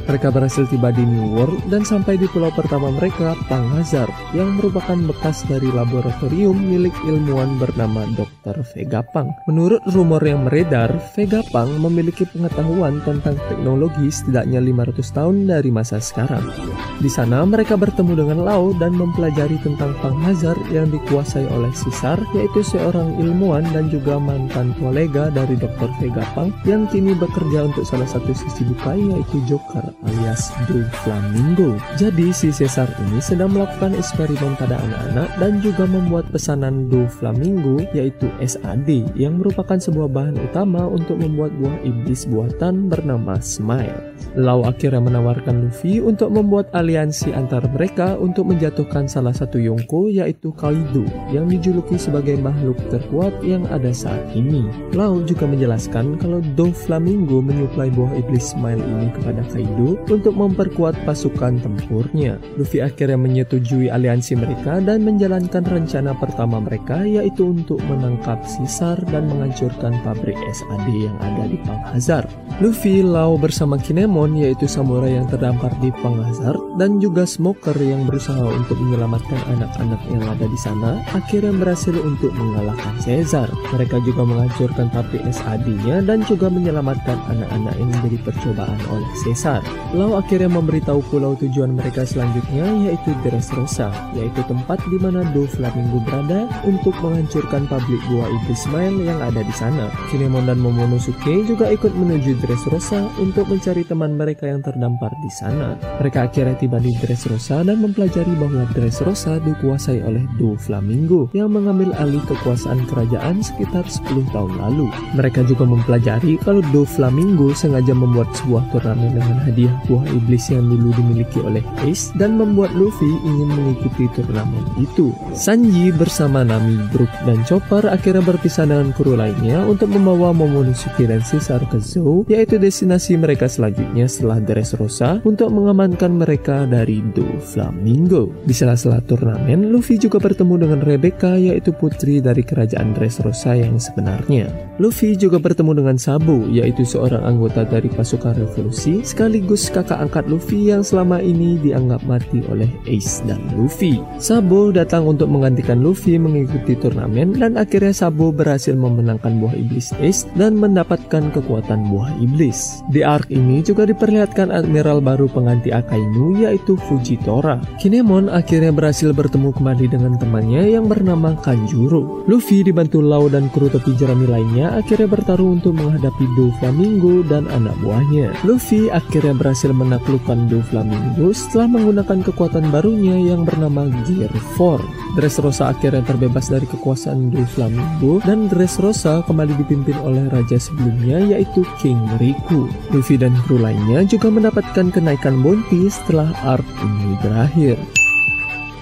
Mereka 0.07 0.31
berhasil 0.31 0.63
tiba 0.71 0.87
di 0.95 1.03
New 1.03 1.35
World 1.35 1.67
dan 1.67 1.83
sampai 1.83 2.15
di 2.15 2.31
pulau 2.31 2.47
pertama 2.55 2.87
mereka, 2.95 3.35
Panghazar, 3.51 4.07
yang 4.31 4.55
merupakan 4.55 4.95
bekas 5.03 5.43
dari 5.51 5.67
laboratorium 5.67 6.55
milik 6.55 6.95
ilmuwan 7.03 7.59
bernama 7.59 8.07
Dr. 8.15 8.63
Vegapang. 8.71 9.35
Menurut 9.51 9.83
rumor 9.91 10.23
yang 10.23 10.47
beredar, 10.47 10.95
Vegapang 11.11 11.75
memiliki 11.83 12.23
pengetahuan 12.23 13.03
tentang 13.03 13.35
teknologi 13.51 14.07
setidaknya 14.07 14.63
500 14.63 15.11
tahun 15.11 15.35
dari 15.43 15.69
masa 15.75 15.99
sekarang. 15.99 16.55
Di 17.03 17.11
sana 17.11 17.43
mereka 17.43 17.75
bertemu 17.75 18.15
dengan 18.15 18.47
Lau 18.47 18.71
dan 18.79 18.95
mempelajari 18.95 19.59
tentang 19.59 19.91
Panghazar 19.99 20.55
yang 20.71 20.87
dikuasai 20.87 21.51
oleh 21.51 21.69
Caesar, 21.75 22.15
yaitu 22.31 22.63
seorang 22.63 23.19
ilmuwan 23.19 23.67
dan 23.75 23.91
juga 23.91 24.15
mantan 24.15 24.71
kolega 24.79 25.27
dari 25.35 25.59
Dr. 25.59 25.91
Vegapang 25.99 26.55
yang 26.63 26.87
kini 26.87 27.11
bekerja 27.11 27.67
untuk 27.67 27.83
salah 27.83 28.07
satu 28.07 28.31
sisi 28.31 28.63
bukai 28.63 29.03
yaitu 29.03 29.43
Joker 29.51 29.96
alias 30.05 30.53
Do 30.69 30.85
Flamingo. 31.01 31.81
Jadi 31.97 32.29
si 32.29 32.53
Caesar 32.53 32.85
ini 33.07 33.17
sedang 33.17 33.57
melakukan 33.57 33.97
eksperimen 33.97 34.53
pada 34.59 34.77
anak-anak 34.77 35.29
dan 35.41 35.51
juga 35.65 35.89
membuat 35.89 36.29
pesanan 36.29 36.91
Do 36.91 37.09
Flamingo 37.09 37.81
yaitu 37.95 38.29
SAD 38.37 39.17
yang 39.17 39.41
merupakan 39.41 39.79
sebuah 39.81 40.11
bahan 40.11 40.37
utama 40.37 40.85
untuk 40.85 41.17
membuat 41.17 41.55
buah 41.57 41.77
iblis 41.81 42.29
buatan 42.29 42.91
bernama 42.91 43.41
Smile. 43.41 44.13
Lau 44.37 44.65
akhirnya 44.65 45.01
menawarkan 45.01 45.69
Luffy 45.69 45.97
untuk 45.97 46.29
membuat 46.29 46.69
aliansi 46.77 47.33
antar 47.33 47.65
mereka 47.73 48.17
untuk 48.17 48.49
menjatuhkan 48.49 49.09
salah 49.09 49.33
satu 49.33 49.57
Yonko 49.57 50.13
yaitu 50.13 50.53
Kaido 50.53 51.05
yang 51.33 51.49
dijuluki 51.49 51.97
sebagai 51.97 52.37
makhluk 52.37 52.77
terkuat 52.93 53.33
yang 53.41 53.65
ada 53.73 53.89
saat 53.89 54.21
ini. 54.37 54.69
Lau 54.93 55.25
juga 55.25 55.49
menjelaskan 55.49 56.21
kalau 56.21 56.43
Do 56.53 56.69
Flamingo 56.69 57.41
menyuplai 57.41 57.89
buah 57.93 58.13
iblis 58.19 58.53
Smile 58.53 58.81
ini 58.81 59.09
kepada 59.13 59.41
Kaido 59.49 59.86
untuk 59.95 60.35
memperkuat 60.35 61.07
pasukan 61.07 61.63
tempurnya. 61.63 62.35
Luffy 62.59 62.83
akhirnya 62.83 63.15
menyetujui 63.15 63.87
aliansi 63.87 64.35
mereka 64.35 64.83
dan 64.83 65.07
menjalankan 65.07 65.63
rencana 65.63 66.11
pertama 66.19 66.59
mereka 66.59 67.07
yaitu 67.07 67.55
untuk 67.55 67.79
menangkap 67.87 68.43
Caesar 68.43 68.99
dan 69.07 69.31
menghancurkan 69.31 69.95
pabrik 70.03 70.35
SAD 70.51 70.87
yang 70.91 71.15
ada 71.23 71.47
di 71.47 71.57
Panghazar. 71.63 72.25
Luffy, 72.57 73.05
Lau 73.05 73.37
bersama 73.37 73.77
Kinemon 73.77 74.35
yaitu 74.41 74.65
samurai 74.65 75.13
yang 75.15 75.29
terdampar 75.29 75.69
di 75.77 75.93
Panghazar 76.01 76.57
dan 76.81 76.97
juga 76.97 77.23
Smoker 77.29 77.77
yang 77.77 78.09
berusaha 78.09 78.41
untuk 78.41 78.81
menyelamatkan 78.81 79.37
anak-anak 79.53 80.01
yang 80.09 80.25
ada 80.25 80.45
di 80.49 80.59
sana 80.59 80.97
akhirnya 81.13 81.53
berhasil 81.53 81.93
untuk 81.93 82.33
mengalahkan 82.33 82.97
Caesar. 83.05 83.45
Mereka 83.77 84.01
juga 84.01 84.25
menghancurkan 84.25 84.89
pabrik 84.89 85.21
SAD-nya 85.29 86.01
dan 86.01 86.25
juga 86.25 86.49
menyelamatkan 86.49 87.21
anak-anak 87.29 87.75
yang 87.77 87.89
menjadi 87.93 88.17
percobaan 88.25 88.79
oleh 88.89 89.09
Caesar. 89.21 89.61
Lau 89.95 90.19
akhirnya 90.19 90.51
memberitahu 90.51 90.99
pulau 91.07 91.37
tujuan 91.39 91.71
mereka 91.71 92.03
selanjutnya 92.03 92.67
yaitu 92.87 93.15
Dressrosa, 93.23 93.87
yaitu 94.11 94.43
tempat 94.47 94.83
di 94.91 94.97
mana 94.99 95.23
Do 95.31 95.47
Flamingo 95.47 96.03
berada 96.03 96.47
untuk 96.67 96.91
menghancurkan 96.99 97.69
pabrik 97.71 98.01
buah 98.11 98.27
iblis 98.27 98.67
Smile 98.67 98.99
yang 99.05 99.19
ada 99.23 99.39
di 99.39 99.53
sana. 99.55 99.87
Kinemon 100.09 100.49
dan 100.49 100.59
Momonosuke 100.59 101.45
juga 101.47 101.69
ikut 101.69 101.93
menuju 101.93 102.41
Dressrosa 102.41 103.07
untuk 103.21 103.47
mencari 103.47 103.85
teman 103.87 104.17
mereka 104.17 104.49
yang 104.49 104.59
terdampar 104.59 105.13
di 105.21 105.31
sana. 105.31 105.77
Mereka 106.01 106.27
akhirnya 106.27 106.57
tiba 106.57 106.81
di 106.81 106.91
Dressrosa 106.97 107.63
dan 107.63 107.79
mempelajari 107.79 108.33
bahwa 108.37 108.67
Dressrosa 108.73 109.39
dikuasai 109.43 110.03
oleh 110.03 110.23
Do 110.41 110.57
Flamingo 110.57 111.29
yang 111.33 111.53
mengambil 111.53 111.93
alih 111.97 112.21
kekuasaan 112.25 112.85
kerajaan 112.89 113.39
sekitar 113.45 113.85
10 113.85 114.35
tahun 114.35 114.53
lalu. 114.57 114.87
Mereka 115.15 115.45
juga 115.45 115.63
mempelajari 115.63 116.39
kalau 116.43 116.59
Do 116.73 116.83
Flamingo 116.83 117.53
sengaja 117.53 117.93
membuat 117.97 118.29
sebuah 118.37 118.63
turnamen 118.69 119.17
dengan 119.17 119.37
hadiah 119.43 119.56
buah 119.65 120.05
iblis 120.13 120.53
yang 120.53 120.69
dulu 120.69 120.93
dimiliki 120.93 121.41
oleh 121.41 121.65
Ace 121.81 122.13
dan 122.21 122.37
membuat 122.37 122.69
Luffy 122.77 123.09
ingin 123.25 123.49
mengikuti 123.49 124.05
turnamen 124.13 124.61
itu. 124.77 125.09
Sanji 125.33 125.89
bersama 125.89 126.45
Nami, 126.45 126.77
Brook, 126.93 127.09
dan 127.25 127.41
Chopper 127.47 127.89
akhirnya 127.89 128.21
berpisah 128.21 128.69
dengan 128.69 128.93
kru 128.93 129.17
lainnya 129.17 129.63
untuk 129.65 129.89
membawa 129.89 130.35
Momonosuke 130.35 131.07
dan 131.07 131.23
Caesar 131.23 131.63
ke 131.71 131.79
Zou, 131.79 132.27
yaitu 132.27 132.59
destinasi 132.59 133.15
mereka 133.15 133.47
selanjutnya 133.47 134.05
setelah 134.05 134.43
Dressrosa 134.43 135.23
untuk 135.23 135.49
mengamankan 135.49 136.19
mereka 136.19 136.67
dari 136.67 136.99
Do 137.15 137.39
Flamingo. 137.39 138.29
Di 138.43 138.51
sela-sela 138.51 138.99
turnamen, 138.99 139.71
Luffy 139.71 139.95
juga 139.95 140.19
bertemu 140.19 140.67
dengan 140.67 140.79
Rebecca 140.83 141.39
yaitu 141.39 141.71
putri 141.71 142.19
dari 142.19 142.43
kerajaan 142.43 142.91
Dressrosa 142.91 143.55
yang 143.55 143.79
sebenarnya. 143.79 144.51
Luffy 144.83 145.15
juga 145.15 145.39
bertemu 145.39 145.79
dengan 145.79 145.95
Sabo 145.95 146.43
yaitu 146.51 146.83
seorang 146.83 147.23
anggota 147.23 147.63
dari 147.63 147.87
pasukan 147.87 148.35
revolusi 148.35 148.99
sekaligus 149.07 149.46
kakak 149.47 150.01
angkat 150.01 150.27
Luffy 150.27 150.73
yang 150.73 150.83
selama 150.83 151.23
ini 151.23 151.55
dianggap 151.61 152.03
mati 152.03 152.43
oleh 152.51 152.67
Ace 152.89 153.23
dan 153.23 153.39
Luffy. 153.55 154.01
Sabo 154.19 154.73
datang 154.75 155.07
untuk 155.07 155.31
menggantikan 155.31 155.79
Luffy 155.79 156.19
mengikuti 156.19 156.75
turnamen 156.75 157.37
dan 157.37 157.55
akhirnya 157.55 157.95
Sabo 157.95 158.35
berhasil 158.35 158.75
memenangkan 158.75 159.39
buah 159.39 159.55
iblis 159.55 159.93
Ace 160.01 160.25
dan 160.35 160.57
mendapatkan 160.57 161.29
kekuatan 161.31 161.87
buah 161.87 162.11
iblis. 162.19 162.81
Di 162.89 163.05
arc 163.05 163.29
ini 163.29 163.61
juga 163.61 163.85
diperlihatkan 163.85 164.49
admiral 164.49 164.99
baru 164.99 165.29
pengganti 165.29 165.69
Akainu 165.69 166.41
yaitu 166.41 166.73
Fujitora. 166.89 167.61
Kinemon 167.77 168.33
akhirnya 168.33 168.73
berhasil 168.73 169.13
bertemu 169.13 169.53
kembali 169.53 169.85
dengan 169.85 170.17
temannya 170.17 170.73
yang 170.73 170.89
bernama 170.89 171.37
Kanjuro. 171.45 172.25
Luffy 172.25 172.65
dibantu 172.65 172.99
Lau 173.05 173.29
dan 173.29 173.53
kru 173.53 173.69
tepi 173.69 173.93
jerami 173.93 174.25
lainnya 174.25 174.81
akhirnya 174.81 175.05
bertarung 175.05 175.61
untuk 175.61 175.77
menghadapi 175.77 176.25
Do 176.33 176.49
Flamingo 176.57 177.21
dan 177.29 177.45
anak 177.53 177.77
buahnya. 177.85 178.33
Luffy 178.41 178.89
akhirnya 178.89 179.36
berhasil 179.37 179.69
menaklukkan 179.69 180.49
Doflamingo 180.49 181.29
setelah 181.31 181.77
menggunakan 181.77 182.25
kekuatan 182.25 182.73
barunya 182.73 183.15
yang 183.31 183.45
bernama 183.45 183.85
Gear 184.03 184.33
4. 184.57 185.15
Dressrosa 185.15 185.71
akhirnya 185.71 186.01
terbebas 186.01 186.49
dari 186.49 186.65
kekuasaan 186.65 187.29
Doflamingo 187.29 188.19
dan 188.25 188.49
Dressrosa 188.49 189.21
kembali 189.23 189.53
dipimpin 189.61 189.95
oleh 190.01 190.25
raja 190.33 190.57
sebelumnya 190.57 191.21
yaitu 191.21 191.61
King 191.77 192.01
Riku. 192.17 192.65
Luffy 192.89 193.15
dan 193.15 193.37
kru 193.45 193.61
lainnya 193.61 194.01
juga 194.03 194.33
mendapatkan 194.33 194.89
kenaikan 194.89 195.45
bounty 195.45 195.87
setelah 195.87 196.33
arc 196.41 196.65
ini 196.81 197.13
berakhir. 197.21 197.77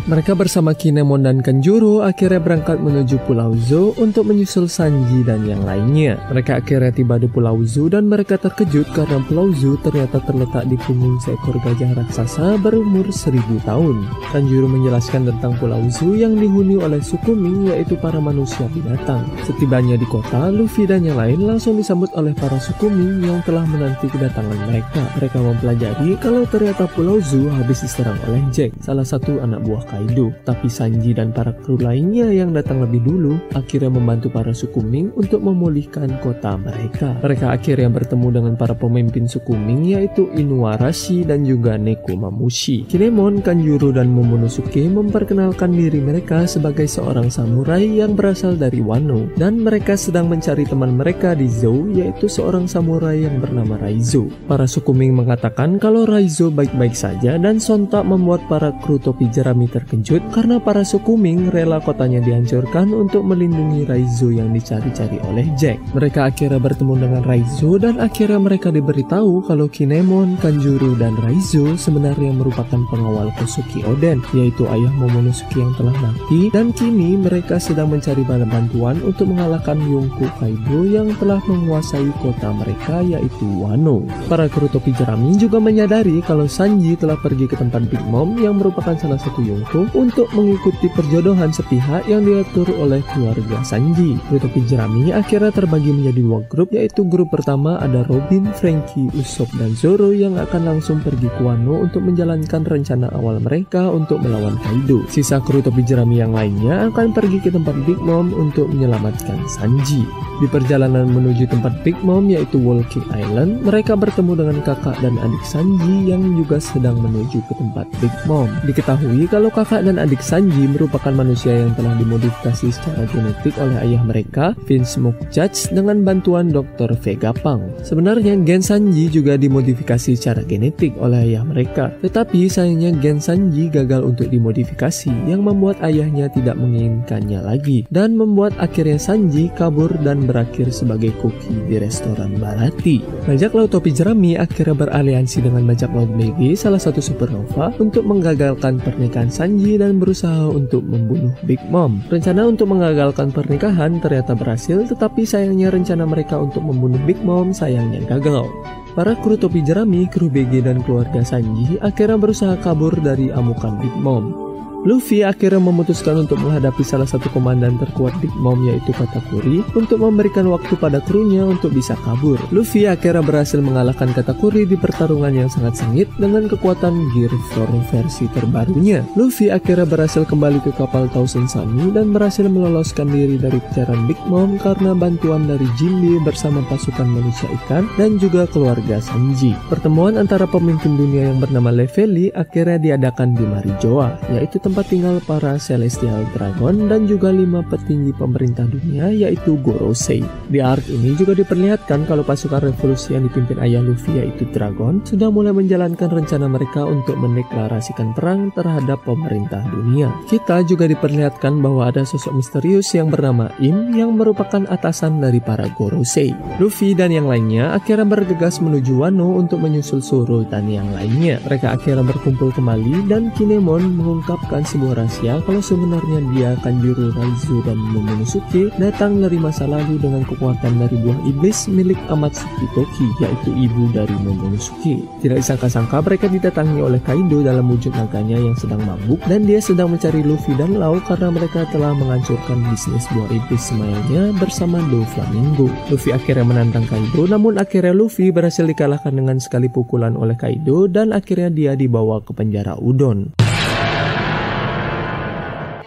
Mereka 0.05 0.37
bersama 0.37 0.77
Kinemon 0.77 1.25
dan 1.25 1.41
Kanjuro 1.41 2.05
akhirnya 2.05 2.37
berangkat 2.37 2.77
menuju 2.77 3.25
Pulau 3.25 3.57
Zo 3.57 3.89
untuk 3.97 4.29
menyusul 4.29 4.69
Sanji 4.69 5.25
dan 5.25 5.49
yang 5.49 5.65
lainnya. 5.65 6.21
Mereka 6.29 6.61
akhirnya 6.61 6.93
tiba 6.93 7.17
di 7.17 7.25
Pulau 7.25 7.65
Zo 7.65 7.89
dan 7.89 8.05
mereka 8.05 8.37
terkejut 8.37 8.85
karena 8.93 9.17
Pulau 9.25 9.49
Zo 9.57 9.73
ternyata 9.81 10.21
terletak 10.21 10.69
di 10.69 10.77
punggung 10.77 11.17
seekor 11.25 11.57
gajah 11.57 11.97
raksasa 11.97 12.61
berumur 12.61 13.09
seribu 13.09 13.57
tahun. 13.65 14.05
Kanjuro 14.29 14.69
menjelaskan 14.69 15.25
tentang 15.25 15.57
Pulau 15.57 15.81
Zo 15.89 16.13
yang 16.13 16.37
dihuni 16.37 16.77
oleh 16.77 17.01
suku 17.01 17.33
Ming 17.33 17.73
yaitu 17.73 17.97
para 17.97 18.21
manusia 18.21 18.69
binatang. 18.77 19.25
Setibanya 19.41 19.97
di 19.97 20.05
kota, 20.05 20.53
Luffy 20.53 20.85
dan 20.85 21.01
yang 21.01 21.17
lain 21.17 21.49
langsung 21.49 21.81
disambut 21.81 22.13
oleh 22.13 22.37
para 22.37 22.61
suku 22.61 22.93
Ming 22.93 23.25
yang 23.25 23.41
telah 23.41 23.65
menanti 23.65 24.05
kedatangan 24.05 24.69
mereka. 24.69 25.01
Mereka 25.17 25.37
mempelajari 25.41 26.13
kalau 26.21 26.45
ternyata 26.45 26.85
Pulau 26.93 27.17
Zo 27.25 27.49
habis 27.57 27.81
diserang 27.81 28.21
oleh 28.29 28.45
Jack, 28.53 28.69
salah 28.85 29.01
satu 29.01 29.41
anak 29.41 29.65
buah 29.65 29.94
Kaido. 29.95 30.35
Tapi 30.43 30.67
Sanji 30.67 31.15
dan 31.15 31.31
para 31.31 31.55
kru 31.55 31.79
lainnya 31.79 32.27
yang 32.27 32.51
datang 32.51 32.83
lebih 32.83 32.99
dulu 33.07 33.39
akhirnya 33.55 33.87
membantu 33.87 34.27
para 34.27 34.51
suku 34.51 34.83
Ming 34.83 35.15
untuk 35.15 35.39
memulihkan 35.39 36.19
kota 36.19 36.59
mereka. 36.59 37.15
Mereka 37.23 37.55
akhirnya 37.55 37.87
bertemu 37.87 38.27
dengan 38.35 38.53
para 38.59 38.75
pemimpin 38.75 39.23
suku 39.23 39.55
Ming 39.55 39.95
yaitu 39.95 40.27
Inuarashi 40.35 41.23
dan 41.23 41.47
juga 41.47 41.79
Nekomamushi. 41.79 42.91
Kinemon, 42.91 43.39
Kanjuro, 43.39 43.95
dan 43.95 44.11
Momonosuke 44.11 44.83
memperkenalkan 44.91 45.71
diri 45.71 46.03
mereka 46.03 46.43
sebagai 46.43 46.91
seorang 46.91 47.31
samurai 47.31 47.87
yang 47.87 48.19
berasal 48.19 48.59
dari 48.59 48.83
Wano 48.83 49.31
dan 49.39 49.63
mereka 49.63 49.95
sedang 49.95 50.27
mencari 50.27 50.67
teman 50.67 50.99
mereka 50.99 51.31
di 51.37 51.47
Zou 51.47 51.95
yaitu 51.95 52.27
seorang 52.27 52.67
samurai 52.67 53.23
yang 53.23 53.39
bernama 53.39 53.79
Raizo. 53.79 54.27
Para 54.49 54.67
suku 54.67 54.91
Ming 54.91 55.15
mengatakan 55.15 55.79
kalau 55.79 56.03
Raizo 56.03 56.51
baik-baik 56.51 56.97
saja 56.97 57.39
dan 57.39 57.61
sontak 57.61 58.03
membuat 58.03 58.43
para 58.51 58.75
kru 58.83 58.99
topi 58.99 59.29
jerami 59.31 59.69
terkejut 59.85 60.25
karena 60.33 60.57
para 60.57 60.81
suku 60.81 61.13
Ming 61.13 61.53
rela 61.53 61.77
kotanya 61.77 62.17
dihancurkan 62.25 62.89
untuk 62.89 63.21
melindungi 63.21 63.85
Raizo 63.85 64.33
yang 64.33 64.49
dicari-cari 64.49 65.21
oleh 65.29 65.45
Jack. 65.53 65.77
Mereka 65.93 66.33
akhirnya 66.33 66.57
bertemu 66.57 66.93
dengan 67.05 67.21
Raizo 67.21 67.77
dan 67.77 68.01
akhirnya 68.01 68.41
mereka 68.41 68.73
diberitahu 68.73 69.45
kalau 69.45 69.69
Kinemon, 69.69 70.41
Kanjuro, 70.41 70.97
dan 70.97 71.13
Raizo 71.21 71.77
sebenarnya 71.77 72.33
merupakan 72.33 72.81
pengawal 72.89 73.29
Kosuki 73.37 73.85
Oden, 73.85 74.25
yaitu 74.33 74.65
ayah 74.65 74.89
Momonosuke 74.97 75.61
yang 75.61 75.69
telah 75.77 75.93
mati 76.01 76.49
dan 76.49 76.73
kini 76.73 77.21
mereka 77.21 77.61
sedang 77.61 77.93
mencari 77.93 78.25
bala 78.25 78.49
bantuan 78.49 78.97
untuk 79.05 79.29
mengalahkan 79.29 79.77
Yonko 79.77 80.25
Kaido 80.41 80.81
yang 80.89 81.13
telah 81.21 81.37
menguasai 81.45 82.09
kota 82.25 82.49
mereka 82.57 83.05
yaitu 83.05 83.45
Wano. 83.61 84.01
Para 84.25 84.49
kru 84.49 84.65
topi 84.65 84.89
jerami 84.97 85.37
juga 85.37 85.61
menyadari 85.61 86.25
kalau 86.25 86.49
Sanji 86.49 86.97
telah 86.97 87.19
pergi 87.21 87.45
ke 87.45 87.53
tempat 87.53 87.85
Big 87.85 88.01
Mom 88.09 88.33
yang 88.41 88.57
merupakan 88.57 88.97
salah 88.97 89.21
satu 89.21 89.45
Yonko 89.45 89.74
untuk 89.91 90.31
mengikuti 90.31 90.87
perjodohan 90.95 91.51
sepihak 91.51 92.07
yang 92.07 92.23
diatur 92.23 92.71
oleh 92.79 93.03
keluarga 93.11 93.59
Sanji. 93.67 94.15
Topi 94.31 94.61
jerami 94.63 95.11
akhirnya 95.11 95.51
terbagi 95.51 95.91
menjadi 95.91 96.21
dua 96.23 96.39
grup 96.47 96.71
yaitu 96.71 97.03
grup 97.03 97.33
pertama 97.35 97.75
ada 97.83 98.07
Robin, 98.07 98.47
Frankie, 98.55 99.11
Usopp, 99.11 99.51
dan 99.59 99.75
Zoro 99.75 100.15
yang 100.15 100.39
akan 100.39 100.63
langsung 100.63 101.03
pergi 101.03 101.27
ke 101.27 101.41
Wano 101.43 101.83
untuk 101.83 102.07
menjalankan 102.07 102.63
rencana 102.63 103.11
awal 103.11 103.43
mereka 103.43 103.91
untuk 103.91 104.23
melawan 104.23 104.55
Kaido. 104.63 105.03
Sisa 105.11 105.43
kru 105.43 105.59
topi 105.59 105.83
jerami 105.83 106.23
yang 106.23 106.31
lainnya 106.31 106.87
akan 106.87 107.11
pergi 107.11 107.43
ke 107.43 107.51
tempat 107.51 107.75
Big 107.83 107.99
Mom 107.99 108.31
untuk 108.31 108.71
menyelamatkan 108.71 109.43
Sanji. 109.51 110.07
Di 110.39 110.47
perjalanan 110.51 111.09
menuju 111.09 111.51
tempat 111.51 111.81
Big 111.81 111.97
Mom 112.05 112.29
yaitu 112.29 112.61
Walking 112.61 113.07
Island, 113.11 113.65
mereka 113.65 113.97
bertemu 113.97 114.45
dengan 114.45 114.57
kakak 114.63 114.95
dan 115.01 115.17
adik 115.19 115.43
Sanji 115.43 116.07
yang 116.07 116.21
juga 116.37 116.61
sedang 116.61 117.01
menuju 117.01 117.41
ke 117.49 117.53
tempat 117.57 117.89
Big 117.97 118.13
Mom. 118.29 118.47
Diketahui 118.63 119.25
kalau 119.25 119.49
kakak 119.49 119.64
dan 119.73 119.97
adik 119.97 120.21
Sanji 120.21 120.69
merupakan 120.69 121.09
manusia 121.09 121.57
yang 121.57 121.73
telah 121.73 121.97
dimodifikasi 121.97 122.69
secara 122.69 123.09
genetik 123.09 123.57
oleh 123.57 123.77
ayah 123.81 124.01
mereka, 124.05 124.53
Vince 124.69 125.01
Judge 125.33 125.73
dengan 125.73 126.05
bantuan 126.05 126.53
Dr. 126.53 126.93
Vega 127.01 127.33
Pang. 127.33 127.65
Sebenarnya 127.81 128.37
gen 128.45 128.61
Sanji 128.61 129.09
juga 129.09 129.41
dimodifikasi 129.41 130.13
secara 130.13 130.45
genetik 130.45 130.93
oleh 131.01 131.33
ayah 131.33 131.41
mereka, 131.41 131.89
tetapi 132.05 132.45
sayangnya 132.45 132.93
gen 133.01 133.17
Sanji 133.17 133.73
gagal 133.73 134.05
untuk 134.05 134.29
dimodifikasi 134.29 135.09
yang 135.25 135.41
membuat 135.41 135.81
ayahnya 135.81 136.29
tidak 136.29 136.61
menginginkannya 136.61 137.41
lagi 137.41 137.89
dan 137.89 138.13
membuat 138.13 138.53
akhirnya 138.61 139.01
Sanji 139.01 139.49
kabur 139.57 139.89
dan 140.05 140.29
berakhir 140.29 140.69
sebagai 140.69 141.09
koki 141.17 141.57
di 141.65 141.81
restoran 141.81 142.37
Barati. 142.37 143.01
Bajak 143.25 143.57
Laut 143.57 143.73
Topi 143.73 143.89
Jerami 143.89 144.37
akhirnya 144.37 144.77
beraliansi 144.77 145.41
dengan 145.41 145.65
Bajak 145.65 145.89
Laut 145.95 146.11
BG, 146.13 146.53
salah 146.53 146.81
satu 146.81 147.01
supernova, 147.01 147.73
untuk 147.81 148.05
menggagalkan 148.05 148.77
pernikahan 148.83 149.31
Sanji 149.31 149.44
dan 149.53 150.01
berusaha 150.01 150.49
untuk 150.49 150.81
membunuh 150.81 151.35
Big 151.45 151.61
Mom. 151.69 152.01
Rencana 152.07 152.49
untuk 152.49 152.71
mengagalkan 152.71 153.29
pernikahan 153.29 154.01
ternyata 154.01 154.33
berhasil, 154.33 154.87
tetapi 154.89 155.27
sayangnya 155.27 155.69
rencana 155.69 156.07
mereka 156.07 156.39
untuk 156.41 156.65
membunuh 156.65 156.99
Big 157.03 157.19
Mom 157.21 157.51
sayangnya 157.51 158.01
gagal. 158.05 158.47
Para 158.95 159.11
kru 159.19 159.35
topi 159.35 159.59
jerami, 159.59 160.07
kru 160.07 160.31
BG 160.31 160.63
dan 160.63 160.79
keluarga 160.85 161.19
Sanji 161.19 161.75
akhirnya 161.83 162.15
berusaha 162.15 162.55
kabur 162.63 162.95
dari 162.95 163.27
amukan 163.27 163.75
Big 163.83 163.91
Mom. 163.99 164.44
Luffy 164.85 165.25
akhirnya 165.25 165.57
memutuskan 165.57 166.29
untuk 166.29 166.37
menghadapi 166.45 166.85
salah 166.85 167.09
satu 167.09 167.25
komandan 167.33 167.81
terkuat 167.81 168.13
Big 168.21 168.29
Mom 168.37 168.69
yaitu 168.69 168.93
Katakuri 168.93 169.65
untuk 169.73 169.97
memberikan 169.97 170.45
waktu 170.53 170.77
pada 170.77 171.01
krunya 171.01 171.41
untuk 171.41 171.73
bisa 171.73 171.97
kabur. 172.05 172.37
Luffy 172.53 172.85
akhirnya 172.85 173.25
berhasil 173.25 173.57
mengalahkan 173.65 174.13
Katakuri 174.13 174.69
di 174.69 174.77
pertarungan 174.77 175.33
yang 175.33 175.49
sangat 175.49 175.81
sengit 175.81 176.05
dengan 176.21 176.45
kekuatan 176.45 176.93
Gear 177.17 177.33
4 177.57 177.89
versi 177.89 178.29
terbarunya. 178.29 179.01
Luffy 179.17 179.49
akhirnya 179.49 179.89
berhasil 179.89 180.21
kembali 180.21 180.61
ke 180.61 180.69
kapal 180.77 181.09
Thousand 181.09 181.49
Sunny 181.49 181.89
dan 181.89 182.13
berhasil 182.13 182.45
meloloskan 182.45 183.09
diri 183.09 183.41
dari 183.41 183.57
kejaran 183.57 184.05
Big 184.05 184.21
Mom 184.29 184.61
karena 184.61 184.93
bantuan 184.93 185.49
dari 185.49 185.65
Jinbe 185.81 186.21
bersama 186.21 186.61
pasukan 186.69 187.09
manusia 187.09 187.49
ikan 187.65 187.89
dan 187.97 188.21
juga 188.21 188.45
keluarga 188.45 189.01
Sanji. 189.01 189.57
Pertemuan 189.65 190.21
antara 190.21 190.45
pemimpin 190.45 190.93
dunia 190.93 191.33
yang 191.33 191.41
bernama 191.41 191.73
Leveli 191.73 192.29
akhirnya 192.37 192.77
diadakan 192.77 193.33
di 193.33 193.49
Marijoa, 193.49 194.29
yaitu 194.29 194.61
tempat 194.61 194.74
tinggal 194.83 195.21
para 195.23 195.55
Celestial 195.55 196.25
Dragon 196.35 196.91
dan 196.91 197.07
juga 197.07 197.31
lima 197.31 197.63
petinggi 197.63 198.11
pemerintah 198.17 198.67
dunia 198.67 199.13
yaitu 199.13 199.55
Gorosei. 199.61 200.25
Di 200.51 200.59
arc 200.59 200.89
ini 200.89 201.15
juga 201.15 201.37
diperlihatkan 201.37 202.09
kalau 202.09 202.25
pasukan 202.25 202.71
revolusi 202.71 203.15
yang 203.15 203.29
dipimpin 203.29 203.61
ayah 203.63 203.79
Luffy 203.79 204.17
yaitu 204.17 204.49
Dragon 204.51 204.99
sudah 205.05 205.29
mulai 205.29 205.53
menjalankan 205.53 206.09
rencana 206.11 206.49
mereka 206.49 206.87
untuk 206.87 207.15
mendeklarasikan 207.19 208.15
perang 208.15 208.49
terhadap 208.55 209.03
pemerintah 209.03 209.61
dunia. 209.69 210.09
Kita 210.31 210.63
juga 210.63 210.87
diperlihatkan 210.87 211.59
bahwa 211.59 211.91
ada 211.91 212.07
sosok 212.07 212.35
misterius 212.35 212.91
yang 212.95 213.11
bernama 213.11 213.51
Im 213.59 213.93
yang 213.93 214.15
merupakan 214.15 214.63
atasan 214.71 215.19
dari 215.19 215.43
para 215.43 215.67
Gorosei. 215.75 216.31
Luffy 216.57 216.95
dan 216.95 217.11
yang 217.11 217.27
lainnya 217.27 217.75
akhirnya 217.75 218.07
bergegas 218.07 218.63
menuju 218.63 218.95
Wano 218.95 219.35
untuk 219.35 219.59
menyusul 219.59 219.99
Zoro 219.99 220.47
dan 220.47 220.71
yang 220.71 220.87
lainnya. 220.95 221.43
Mereka 221.43 221.75
akhirnya 221.75 222.07
berkumpul 222.07 222.55
kembali 222.55 223.11
dan 223.11 223.35
Kinemon 223.35 223.99
mengungkapkan 223.99 224.54
sebuah 224.63 225.01
rahasia 225.01 225.43
kalau 225.43 225.59
sebenarnya 225.59 226.19
dia 226.31 226.49
Kanjuro 226.63 227.11
Raizu 227.11 227.65
dan 227.67 227.75
Momonosuke 227.75 228.71
datang 228.79 229.19
dari 229.19 229.35
masa 229.35 229.67
lalu 229.67 229.99
dengan 229.99 230.23
kekuatan 230.23 230.79
dari 230.79 230.95
buah 231.01 231.19
iblis 231.27 231.67
milik 231.67 231.99
Amatsuki 232.07 232.69
Toki 232.71 233.07
yaitu 233.19 233.51
ibu 233.51 233.91
dari 233.91 234.15
Momonosuke. 234.23 235.03
Tidak 235.19 235.35
disangka-sangka 235.35 235.99
mereka 236.05 236.29
didatangi 236.29 236.79
oleh 236.79 237.01
Kaido 237.01 237.41
dalam 237.41 237.67
wujud 237.67 237.91
naganya 237.91 238.39
yang 238.39 238.55
sedang 238.55 238.79
mabuk 238.85 239.19
dan 239.25 239.43
dia 239.43 239.59
sedang 239.59 239.91
mencari 239.91 240.21
Luffy 240.21 240.53
dan 240.55 240.77
Lau 240.77 241.01
karena 241.03 241.33
mereka 241.33 241.67
telah 241.73 241.91
menghancurkan 241.97 242.61
bisnis 242.69 243.09
buah 243.11 243.29
iblis 243.33 243.73
semayanya 243.73 244.31
bersama 244.37 244.79
Do 244.93 245.01
Flamingo. 245.11 245.67
Luffy 245.89 246.13
akhirnya 246.13 246.45
menantang 246.45 246.85
Kaido 246.85 247.25
namun 247.25 247.57
akhirnya 247.57 247.97
Luffy 247.97 248.29
berhasil 248.29 248.63
dikalahkan 248.63 249.11
dengan 249.11 249.41
sekali 249.41 249.67
pukulan 249.73 250.13
oleh 250.13 250.37
Kaido 250.37 250.85
dan 250.85 251.09
akhirnya 251.11 251.49
dia 251.49 251.73
dibawa 251.73 252.21
ke 252.21 252.31
penjara 252.37 252.77
Udon. 252.77 253.33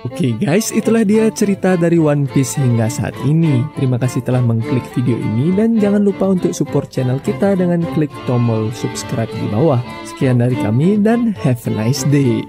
Oke 0.09 0.33
okay 0.33 0.33
guys, 0.41 0.73
itulah 0.73 1.05
dia 1.05 1.29
cerita 1.29 1.77
dari 1.77 2.01
One 2.01 2.25
Piece 2.25 2.57
hingga 2.57 2.89
saat 2.89 3.13
ini. 3.29 3.61
Terima 3.77 4.01
kasih 4.01 4.25
telah 4.25 4.41
mengklik 4.41 4.81
video 4.97 5.21
ini 5.21 5.53
dan 5.53 5.77
jangan 5.77 6.01
lupa 6.01 6.33
untuk 6.33 6.57
support 6.57 6.89
channel 6.89 7.21
kita 7.21 7.53
dengan 7.61 7.85
klik 7.93 8.09
tombol 8.25 8.73
subscribe 8.73 9.29
di 9.29 9.47
bawah. 9.53 9.85
Sekian 10.09 10.41
dari 10.41 10.57
kami 10.57 10.97
dan 10.97 11.37
have 11.45 11.61
a 11.69 11.73
nice 11.77 12.09
day. 12.09 12.41